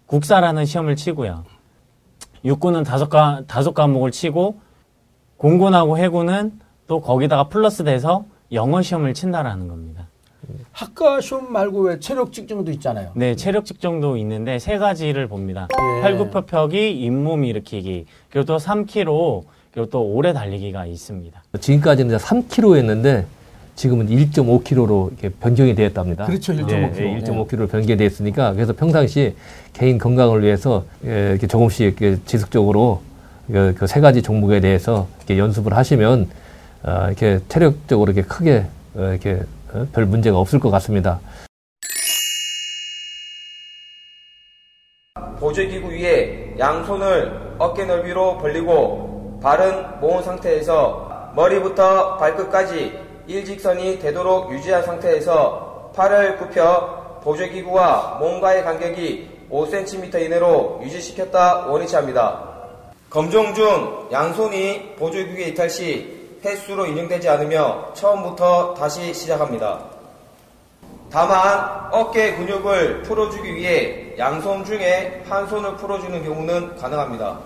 국사라는 0.06 0.66
시험을 0.66 0.96
치고요. 0.96 1.46
육군은 2.44 2.84
다섯 2.84 3.10
과 3.10 3.44
다섯 3.48 3.74
과목을 3.74 4.12
치고 4.12 4.60
공군하고 5.38 5.98
해군은 5.98 6.60
또 6.88 7.02
거기다가 7.02 7.50
플러스 7.50 7.84
돼서 7.84 8.26
영어 8.52 8.82
시험을 8.82 9.14
친다라는 9.14 9.68
겁니다. 9.68 10.08
학과 10.72 11.22
시험 11.22 11.52
말고 11.52 11.82
왜 11.82 12.00
체력 12.00 12.34
측정도 12.34 12.72
있잖아요. 12.72 13.12
네, 13.14 13.36
체력 13.36 13.66
측정도 13.66 14.18
있는데 14.18 14.58
세 14.58 14.78
가지를 14.78 15.28
봅니다. 15.28 15.68
예. 15.72 16.02
팔굽혀펴기, 16.02 16.92
잇몸 17.02 17.44
일으키기, 17.46 18.06
그리고 18.30 18.46
또 18.46 18.58
3km, 18.58 19.44
그리고 19.72 19.90
또 19.90 20.02
오래 20.02 20.34
달리기가 20.34 20.86
있습니다. 20.86 21.44
지금까지는 21.60 22.18
3km였는데 22.18 23.26
지금은 23.80 24.08
1.5km로 24.08 25.08
이렇게 25.08 25.30
변경이 25.30 25.74
되었답니다. 25.74 26.26
그렇죠, 26.26 26.52
1.5 26.52 26.70
예. 26.70 26.92
예, 26.98 27.22
1.5km로 27.22 27.72
변경이 27.72 27.96
되었으니까 27.96 28.52
그래서 28.52 28.74
평상시 28.74 29.36
개인 29.72 29.98
건강을 29.98 30.44
위해서 30.44 30.84
예, 31.06 31.30
이렇게 31.30 31.48
조금씩 31.48 31.86
이렇게 31.86 32.18
지속적으로 32.26 33.02
그 33.50 33.88
세 33.88 34.02
가지 34.02 34.22
종목에 34.22 34.60
대해서 34.60 35.08
이렇게 35.20 35.38
연습을 35.38 35.78
하시면 35.78 36.30
어, 36.84 37.06
이렇게 37.08 37.40
체력적으로 37.48 38.12
이렇게 38.12 38.28
크게 38.28 38.66
어, 38.96 39.02
이렇게 39.12 39.44
어, 39.74 39.88
별 39.94 40.06
문제가 40.06 40.38
없을 40.38 40.60
것 40.60 40.70
같습니다. 40.72 41.22
보조기구 45.40 45.88
위에 45.92 46.56
양손을 46.60 47.56
어깨 47.58 47.86
넓이로 47.86 48.40
벌리고 48.40 49.40
발은 49.42 50.02
모은 50.02 50.22
상태에서 50.22 51.32
머리부터 51.34 52.18
발끝까지 52.18 53.09
일직선이 53.30 54.00
되도록 54.00 54.52
유지한 54.52 54.84
상태에서 54.84 55.92
팔을 55.96 56.38
굽혀 56.38 57.20
보조기구와 57.24 58.18
몸과의 58.20 58.64
간격이 58.64 59.48
5cm 59.52 60.26
이내로 60.26 60.80
유지시켰다 60.82 61.68
원위치합니다. 61.68 62.50
검정 63.08 63.54
중 63.54 64.08
양손이 64.12 64.96
보조기구에 64.96 65.50
이탈 65.50 65.70
시 65.70 66.40
횟수로 66.44 66.88
인정되지 66.88 67.30
않으며 67.30 67.94
처음부터 67.94 68.74
다시 68.74 69.14
시작합니다. 69.14 69.80
다만 71.12 71.90
어깨 71.92 72.36
근육을 72.36 73.04
풀어주기 73.04 73.54
위해 73.54 74.16
양손 74.18 74.66
중에 74.66 75.24
한 75.30 75.48
손을 75.48 75.76
풀어주는 75.76 76.24
경우는 76.24 76.78
가능합니다. 76.78 77.38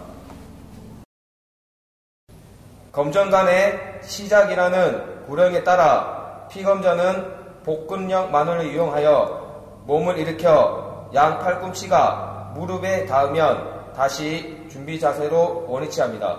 검정 2.93 3.29
간의 3.29 3.99
시작이라는 4.03 5.12
구령에 5.27 5.63
따라 5.63 6.47
피검자는 6.49 7.43
복근력 7.63 8.31
만원을 8.31 8.73
이용하여 8.73 9.83
몸을 9.85 10.17
일으켜 10.17 11.09
양 11.13 11.39
팔꿈치가 11.39 12.51
무릎에 12.55 13.05
닿으면 13.05 13.93
다시 13.95 14.65
준비 14.69 14.99
자세로 14.99 15.65
원위치합니다. 15.67 16.37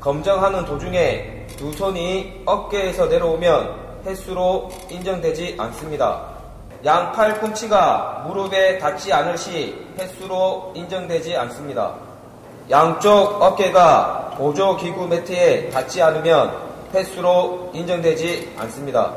검정하는 0.00 0.64
도중에 0.64 1.46
두 1.56 1.72
손이 1.72 2.42
어깨에서 2.46 3.06
내려오면 3.06 4.02
횟수로 4.04 4.70
인정되지 4.88 5.56
않습니다. 5.58 6.22
양 6.84 7.10
팔꿈치가 7.12 8.24
무릎에 8.26 8.78
닿지 8.78 9.12
않을 9.12 9.36
시 9.36 9.76
횟수로 9.98 10.72
인정되지 10.74 11.36
않습니다. 11.36 11.94
양쪽 12.70 13.42
어깨가 13.42 14.34
보조기구 14.36 15.08
매트에 15.08 15.70
닿지 15.70 16.00
않으면 16.02 16.67
횟수로 16.92 17.70
인정되지 17.74 18.54
않습니다. 18.56 19.14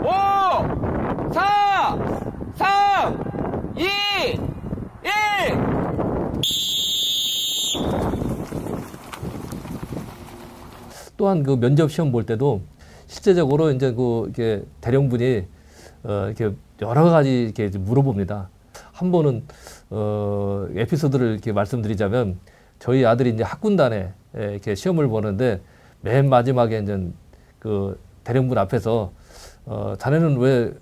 5, 0.00 0.04
4, 1.32 1.98
3, 2.56 3.74
2, 3.76 3.82
1. 3.82 4.48
또한 11.16 11.42
그 11.42 11.58
면접 11.58 11.90
시험 11.90 12.12
볼 12.12 12.24
때도 12.24 12.62
실제적으로 13.08 13.72
이제 13.72 13.92
그 13.92 14.24
이렇게 14.26 14.64
대령분이 14.80 15.44
어 16.04 16.26
이렇게 16.26 16.54
여러 16.80 17.04
가지 17.10 17.42
이렇게 17.42 17.68
물어봅니다. 17.76 18.48
한 18.92 19.10
번은 19.10 19.44
어 19.90 20.68
에피소드를 20.76 21.32
이렇게 21.32 21.52
말씀드리자면 21.52 22.38
저희 22.78 23.04
아들이 23.04 23.30
이제 23.30 23.42
학군단에 23.42 24.12
이렇게 24.34 24.74
시험을 24.74 25.08
보는데 25.08 25.60
맨 26.00 26.28
마지막에 26.28 26.78
이제 26.78 27.08
그 27.58 27.98
대령분 28.24 28.58
앞에서 28.58 29.12
어 29.66 29.94
자네는 29.98 30.38
왜 30.38 30.72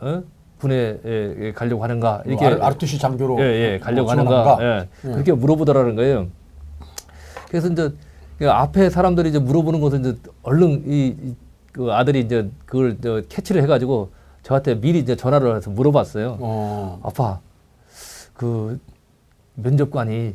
어? 0.00 0.22
군에 0.60 1.52
가려고 1.54 1.82
하는가 1.82 2.22
이렇게 2.24 2.48
뭐 2.54 2.64
아르투시 2.64 2.98
장교로 2.98 3.40
예, 3.40 3.44
예, 3.74 3.78
가려고 3.78 4.02
뭐 4.04 4.12
하는가? 4.12 4.58
예, 4.60 4.88
예. 5.08 5.12
그렇게 5.12 5.32
물어보더라는 5.32 5.96
거예요. 5.96 6.28
그래서 7.48 7.68
이제 7.68 7.92
그 8.38 8.48
앞에 8.50 8.88
사람들이 8.88 9.30
이제 9.30 9.38
물어보는 9.40 9.80
것은 9.80 10.00
이제 10.00 10.16
얼른 10.42 10.84
이, 10.86 11.06
이- 11.08 11.36
그 11.72 11.92
아들이 11.92 12.20
이제 12.20 12.48
그걸 12.66 12.98
저 13.02 13.22
캐치를 13.28 13.62
해가지고 13.62 14.10
저한테 14.42 14.80
미리 14.80 14.98
이제 14.98 15.16
전화를 15.16 15.56
해서 15.56 15.70
물어봤어요. 15.70 16.36
어. 16.40 17.00
아빠, 17.02 17.40
그 18.34 18.78
면접관이 19.54 20.34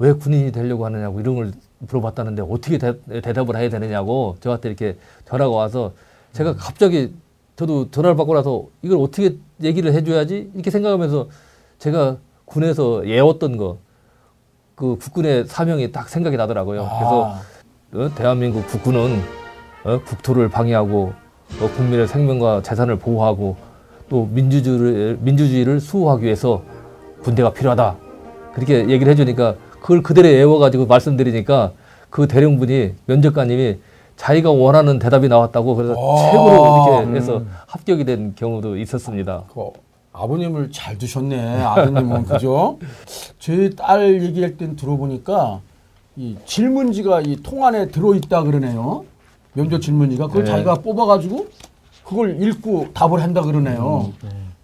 왜 0.00 0.12
군인이 0.12 0.50
되려고 0.50 0.84
하느냐고 0.84 1.20
이런 1.20 1.36
걸 1.36 1.52
물어봤다는데 1.78 2.42
어떻게 2.42 2.78
대, 2.78 2.94
답을 3.20 3.56
해야 3.56 3.68
되느냐고 3.68 4.36
저한테 4.40 4.68
이렇게 4.68 4.98
전화가 5.26 5.50
와서 5.54 5.92
제가 6.32 6.56
갑자기 6.56 7.14
저도 7.54 7.90
전화를 7.92 8.16
받고 8.16 8.34
나서 8.34 8.66
이걸 8.82 8.98
어떻게 8.98 9.36
얘기를 9.62 9.92
해줘야지 9.94 10.50
이렇게 10.54 10.70
생각하면서 10.70 11.28
제가 11.78 12.16
군에서 12.46 13.06
예웠던 13.06 13.56
거 13.56 13.78
그 14.80 14.96
국군의 14.96 15.44
사명이 15.46 15.92
딱 15.92 16.08
생각이 16.08 16.38
나더라고요. 16.38 16.80
그래서 16.80 17.34
아, 17.34 17.42
어, 17.92 18.10
대한민국 18.14 18.66
국군은 18.66 19.20
어, 19.84 20.00
국토를 20.02 20.48
방해하고 20.48 21.12
어, 21.60 21.70
국민의 21.76 22.08
생명과 22.08 22.62
재산을 22.62 22.98
보호하고 22.98 23.56
또 24.08 24.26
민주주의를, 24.32 25.18
민주주의를 25.20 25.80
수호하기 25.80 26.24
위해서 26.24 26.62
군대가 27.22 27.52
필요하다. 27.52 27.94
그렇게 28.54 28.88
얘기를 28.88 29.12
해주니까 29.12 29.56
그걸 29.80 30.02
그대로 30.02 30.28
외워가지고 30.28 30.86
말씀드리니까 30.86 31.72
그 32.10 32.26
대령분이 32.28 32.92
면접관님이 33.06 33.78
자기가 34.16 34.50
원하는 34.50 34.98
대답이 34.98 35.28
나왔다고 35.28 35.74
그래서 35.76 35.92
아, 35.94 36.30
최고로 36.30 37.02
이렇게 37.04 37.16
해서 37.16 37.42
합격이 37.66 38.04
된 38.04 38.34
경우도 38.36 38.76
있었습니다. 38.78 39.44
그 39.52 39.70
아버님을 40.12 40.70
잘 40.72 40.98
두셨네. 40.98 41.62
아드님은 41.62 42.24
그죠? 42.26 42.78
제 43.38 43.70
딸 43.76 44.22
얘기할 44.22 44.56
땐 44.56 44.76
들어보니까 44.76 45.60
이 46.16 46.36
질문지가 46.44 47.22
이 47.22 47.36
통 47.42 47.64
안에 47.64 47.88
들어있다 47.88 48.42
그러네요. 48.42 49.04
면접 49.54 49.80
질문지가 49.80 50.26
그걸 50.26 50.44
네. 50.44 50.50
자기가 50.50 50.74
뽑아가지고 50.76 51.46
그걸 52.04 52.42
읽고 52.42 52.88
답을 52.92 53.22
한다 53.22 53.40
그러네요. 53.42 54.12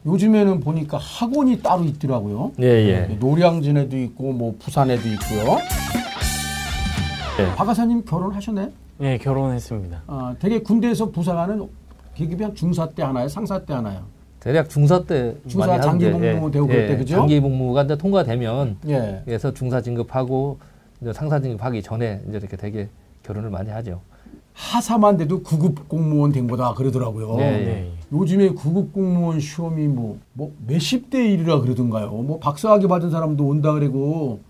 요즘에는 0.07 0.61
보니까 0.61 0.99
학원이 0.99 1.61
따로 1.63 1.85
있더라고요. 1.85 2.53
예, 2.61 2.67
예. 2.67 3.17
노량진에도 3.19 3.99
있고 3.99 4.33
뭐 4.33 4.55
부산에도 4.59 5.09
있고요. 5.09 5.57
네. 7.37 7.55
박하사님 7.57 8.05
결혼하셨네? 8.05 8.73
네, 8.99 9.19
결혼했습니다. 9.19 10.03
아, 10.07 10.35
되게 10.39 10.61
군대에서 10.61 11.11
부사관은 11.11 11.69
계급이 12.15 12.45
한 12.45 12.55
중사 12.55 12.89
때 12.89 13.03
하나요? 13.03 13.29
상사 13.29 13.59
때 13.59 13.75
하나요? 13.75 14.05
대략 14.39 14.71
중사 14.71 15.03
때 15.03 15.35
중사 15.49 15.67
많이 15.67 15.83
장기 15.83 16.05
하는데, 16.05 16.35
복무 16.35 16.51
되고 16.53 16.67
그럴 16.69 16.87
때, 16.87 16.97
그죠? 16.97 17.17
장기 17.17 17.41
복무가 17.41 17.83
이제 17.83 17.99
통과되면 17.99 18.79
예. 18.87 19.23
그래서 19.25 19.53
중사 19.53 19.81
진급하고 19.81 20.59
이제 21.03 21.13
상사 21.13 21.41
진급하기 21.41 21.83
전에 21.83 22.23
이제 22.29 22.39
이렇게 22.39 22.57
되게 22.57 22.89
결혼을 23.25 23.51
많이 23.51 23.71
하죠. 23.71 24.01
하사만 24.57 25.19
돼도 25.19 25.43
구급 25.43 25.87
공무원 25.87 26.33
된 26.33 26.49
거다 26.49 26.73
그러더라고요. 26.75 27.37
네. 27.37 27.51
네. 27.65 27.93
요즘에 28.11 28.49
구급 28.51 28.93
공무원 28.93 29.39
시험이 29.39 29.87
뭐, 29.87 30.19
뭐 30.33 30.53
몇십 30.67 31.11
대 31.11 31.31
일이라 31.31 31.61
그러던가요. 31.61 32.11
뭐 32.11 32.39
박사학위 32.39 32.89
받은 32.89 33.11
사람도 33.11 33.47
온다 33.47 33.73
그러고 33.73 34.41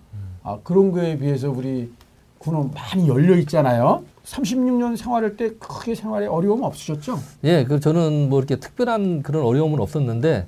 아, 0.44 0.58
그런 0.62 0.92
거에 0.92 1.18
비해서 1.18 1.50
우리 1.50 1.90
군은 2.38 2.70
많이 2.72 3.08
열려 3.08 3.36
있잖아요. 3.38 4.04
36년 4.24 4.96
생활할 4.96 5.36
때 5.36 5.54
크게 5.58 5.96
생활에 5.96 6.26
어려움 6.26 6.62
없으셨죠? 6.62 7.18
예, 7.44 7.64
그 7.64 7.80
저는 7.80 8.28
뭐 8.28 8.38
이렇게 8.38 8.56
특별한 8.56 9.22
그런 9.22 9.42
어려움은 9.42 9.80
없었는데 9.80 10.46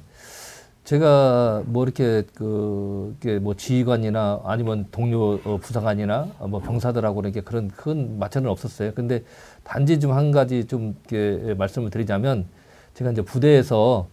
제가 0.88 1.64
뭐 1.66 1.84
이렇게 1.84 2.22
그 2.34 3.14
이렇게 3.20 3.38
뭐 3.38 3.54
지휘관이나 3.54 4.40
아니면 4.44 4.86
동료 4.90 5.38
어, 5.44 5.58
부사관이나 5.58 6.28
뭐 6.48 6.60
병사들하고 6.60 7.20
이렇게 7.20 7.42
그런 7.42 7.68
큰 7.68 8.18
마찰은 8.18 8.48
없었어요. 8.48 8.92
근데 8.94 9.22
단지 9.64 10.00
좀 10.00 10.12
한 10.12 10.30
가지 10.30 10.64
좀 10.66 10.96
이렇게 11.10 11.52
말씀을 11.54 11.90
드리자면 11.90 12.46
제가 12.94 13.10
이제 13.10 13.20
부대에서 13.20 14.08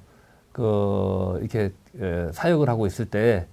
그 0.51 1.37
이렇게 1.39 1.71
에, 2.01 2.27
사역을 2.33 2.67
하고 2.67 2.85
있을 2.87 3.05
때 3.05 3.47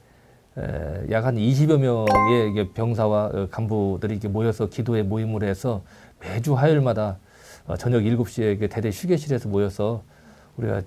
약 1.10 1.24
한 1.24 1.36
20여 1.36 1.78
명의 1.78 2.68
병사와 2.74 3.24
어, 3.32 3.48
간부들이 3.52 4.14
이렇게 4.14 4.28
모여서 4.28 4.68
기도회 4.68 5.02
모임을 5.04 5.44
해서 5.44 5.82
매주 6.20 6.54
화요일마다 6.54 7.18
어, 7.66 7.76
저녁 7.76 8.00
7시에 8.02 8.54
이게 8.56 8.66
대대 8.68 8.90
휴게실에서 8.90 9.48
모여서 9.48 10.02
우리가 10.56 10.82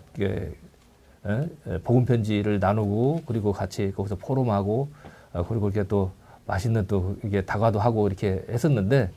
복음 1.84 2.06
편지를 2.06 2.60
나누고 2.60 3.24
그리고 3.26 3.52
같이 3.52 3.92
거기서 3.96 4.16
포럼하고 4.16 4.90
어, 5.34 5.46
그리고 5.48 5.70
이렇게 5.70 5.88
또 5.88 6.12
맛있는 6.46 6.86
또 6.88 7.18
이게 7.24 7.42
다과도 7.42 7.80
하고 7.80 8.08
이렇게 8.08 8.46
했었는데 8.50 9.12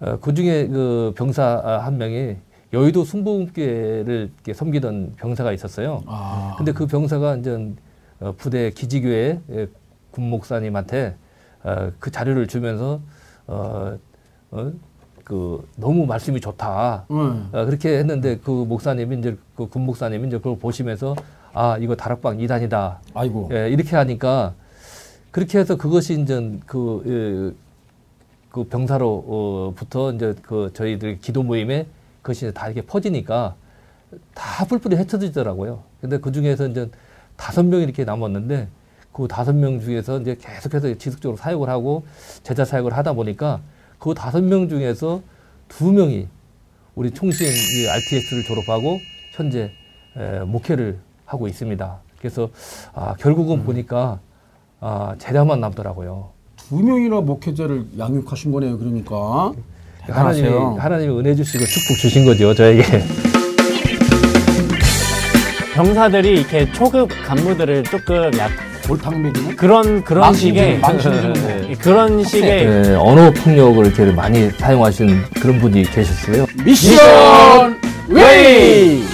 어, 0.00 0.18
그 0.20 0.34
중에 0.34 0.66
그 0.68 1.12
병사 1.16 1.62
아, 1.64 1.78
한 1.78 1.98
명이 1.98 2.36
여의도 2.72 3.04
순복음교회를 3.04 4.32
섬기던 4.52 5.14
병사가 5.16 5.52
있었어요. 5.52 6.02
아, 6.06 6.54
근데 6.56 6.72
그 6.72 6.86
병사가 6.86 7.36
이제 7.36 7.72
어, 8.20 8.34
부대 8.36 8.70
기지교회 8.70 9.40
예, 9.50 9.68
군 10.10 10.30
목사님한테 10.30 11.14
어, 11.62 11.92
그 11.98 12.10
자료를 12.10 12.48
주면서 12.48 13.00
어, 13.46 13.96
어, 14.50 14.72
그 15.24 15.66
너무 15.76 16.06
말씀이 16.06 16.38
좋다. 16.40 17.06
응. 17.10 17.48
어, 17.50 17.64
그렇게 17.64 17.98
했는데 17.98 18.38
그 18.38 18.50
목사님이 18.50 19.18
이제 19.18 19.36
그군 19.56 19.86
목사님이 19.86 20.28
이제 20.28 20.36
그걸 20.36 20.58
보시면서 20.58 21.16
아 21.54 21.78
이거 21.80 21.96
다락방 21.96 22.40
이단이다 22.40 23.00
아이고. 23.14 23.48
예, 23.52 23.70
이렇게 23.70 23.96
하니까 23.96 24.54
그렇게 25.30 25.58
해서 25.58 25.76
그것이 25.76 26.20
이제 26.20 26.58
그, 26.66 27.02
예, 27.06 27.56
그 28.50 28.64
병사로부터 28.64 30.12
이제 30.12 30.34
그 30.42 30.70
저희들 30.74 31.18
기도 31.20 31.42
모임에 31.42 31.86
그것이 32.22 32.52
다 32.52 32.66
이렇게 32.66 32.82
퍼지니까 32.82 33.56
다 34.34 34.64
뿔뿔이 34.66 34.94
흩어지더라고요. 34.94 35.82
근데 36.00 36.18
그 36.18 36.30
중에서 36.30 36.68
이제 36.68 36.88
다섯 37.36 37.64
명이 37.64 37.82
이렇게 37.82 38.04
남았는데 38.04 38.68
그 39.12 39.26
다섯 39.26 39.54
명 39.54 39.80
중에서 39.80 40.20
이제 40.20 40.36
계속해서 40.40 40.94
지속적으로 40.98 41.36
사역을 41.36 41.68
하고 41.68 42.04
제자 42.42 42.64
사역을 42.64 42.96
하다 42.96 43.14
보니까 43.14 43.60
그 43.98 44.14
다섯 44.14 44.42
명 44.42 44.68
중에서 44.68 45.22
두 45.68 45.92
명이 45.92 46.28
우리 46.94 47.10
총신 47.10 47.46
이 47.46 47.88
RTS를 47.88 48.44
졸업하고 48.44 48.98
현재 49.32 49.70
에, 50.16 50.40
목회를 50.40 50.98
하고 51.24 51.48
있습니다. 51.48 51.98
그래서 52.18 52.50
아, 52.94 53.14
결국은 53.18 53.64
보니까 53.64 54.20
아, 54.80 55.14
제자만 55.18 55.60
남더라고요. 55.60 56.30
두 56.56 56.76
명이나 56.82 57.20
목회자를 57.20 57.86
양육하신 57.98 58.52
거네요. 58.52 58.78
그러니까 58.78 59.52
하나님이 60.02 60.42
대단하세요. 60.46 60.76
하나님이 60.78 61.18
은혜 61.18 61.34
주시고 61.34 61.64
축복 61.64 61.96
주신 61.98 62.24
거죠 62.24 62.54
저에게. 62.54 62.82
병사들이 65.74 66.40
이렇게 66.40 66.70
초급 66.72 67.10
간부들을 67.26 67.82
조금 67.84 68.30
약 68.38 68.50
골탕 68.86 69.22
먹이는 69.22 69.56
그런 69.56 70.04
그런 70.04 70.32
식의 70.32 70.74
주는, 70.76 70.80
망신 70.80 71.12
주는 71.12 71.32
거. 71.32 71.50
예, 71.50 71.53
그런 71.80 72.22
식의 72.24 72.66
네, 72.66 72.94
언어 72.94 73.30
폭력을 73.30 73.86
이렇게 73.86 74.04
많이 74.12 74.50
사용하시는 74.50 75.24
그런 75.40 75.58
분이 75.60 75.84
계셨어요. 75.90 76.46
미션 76.64 77.78
웨이. 78.08 79.13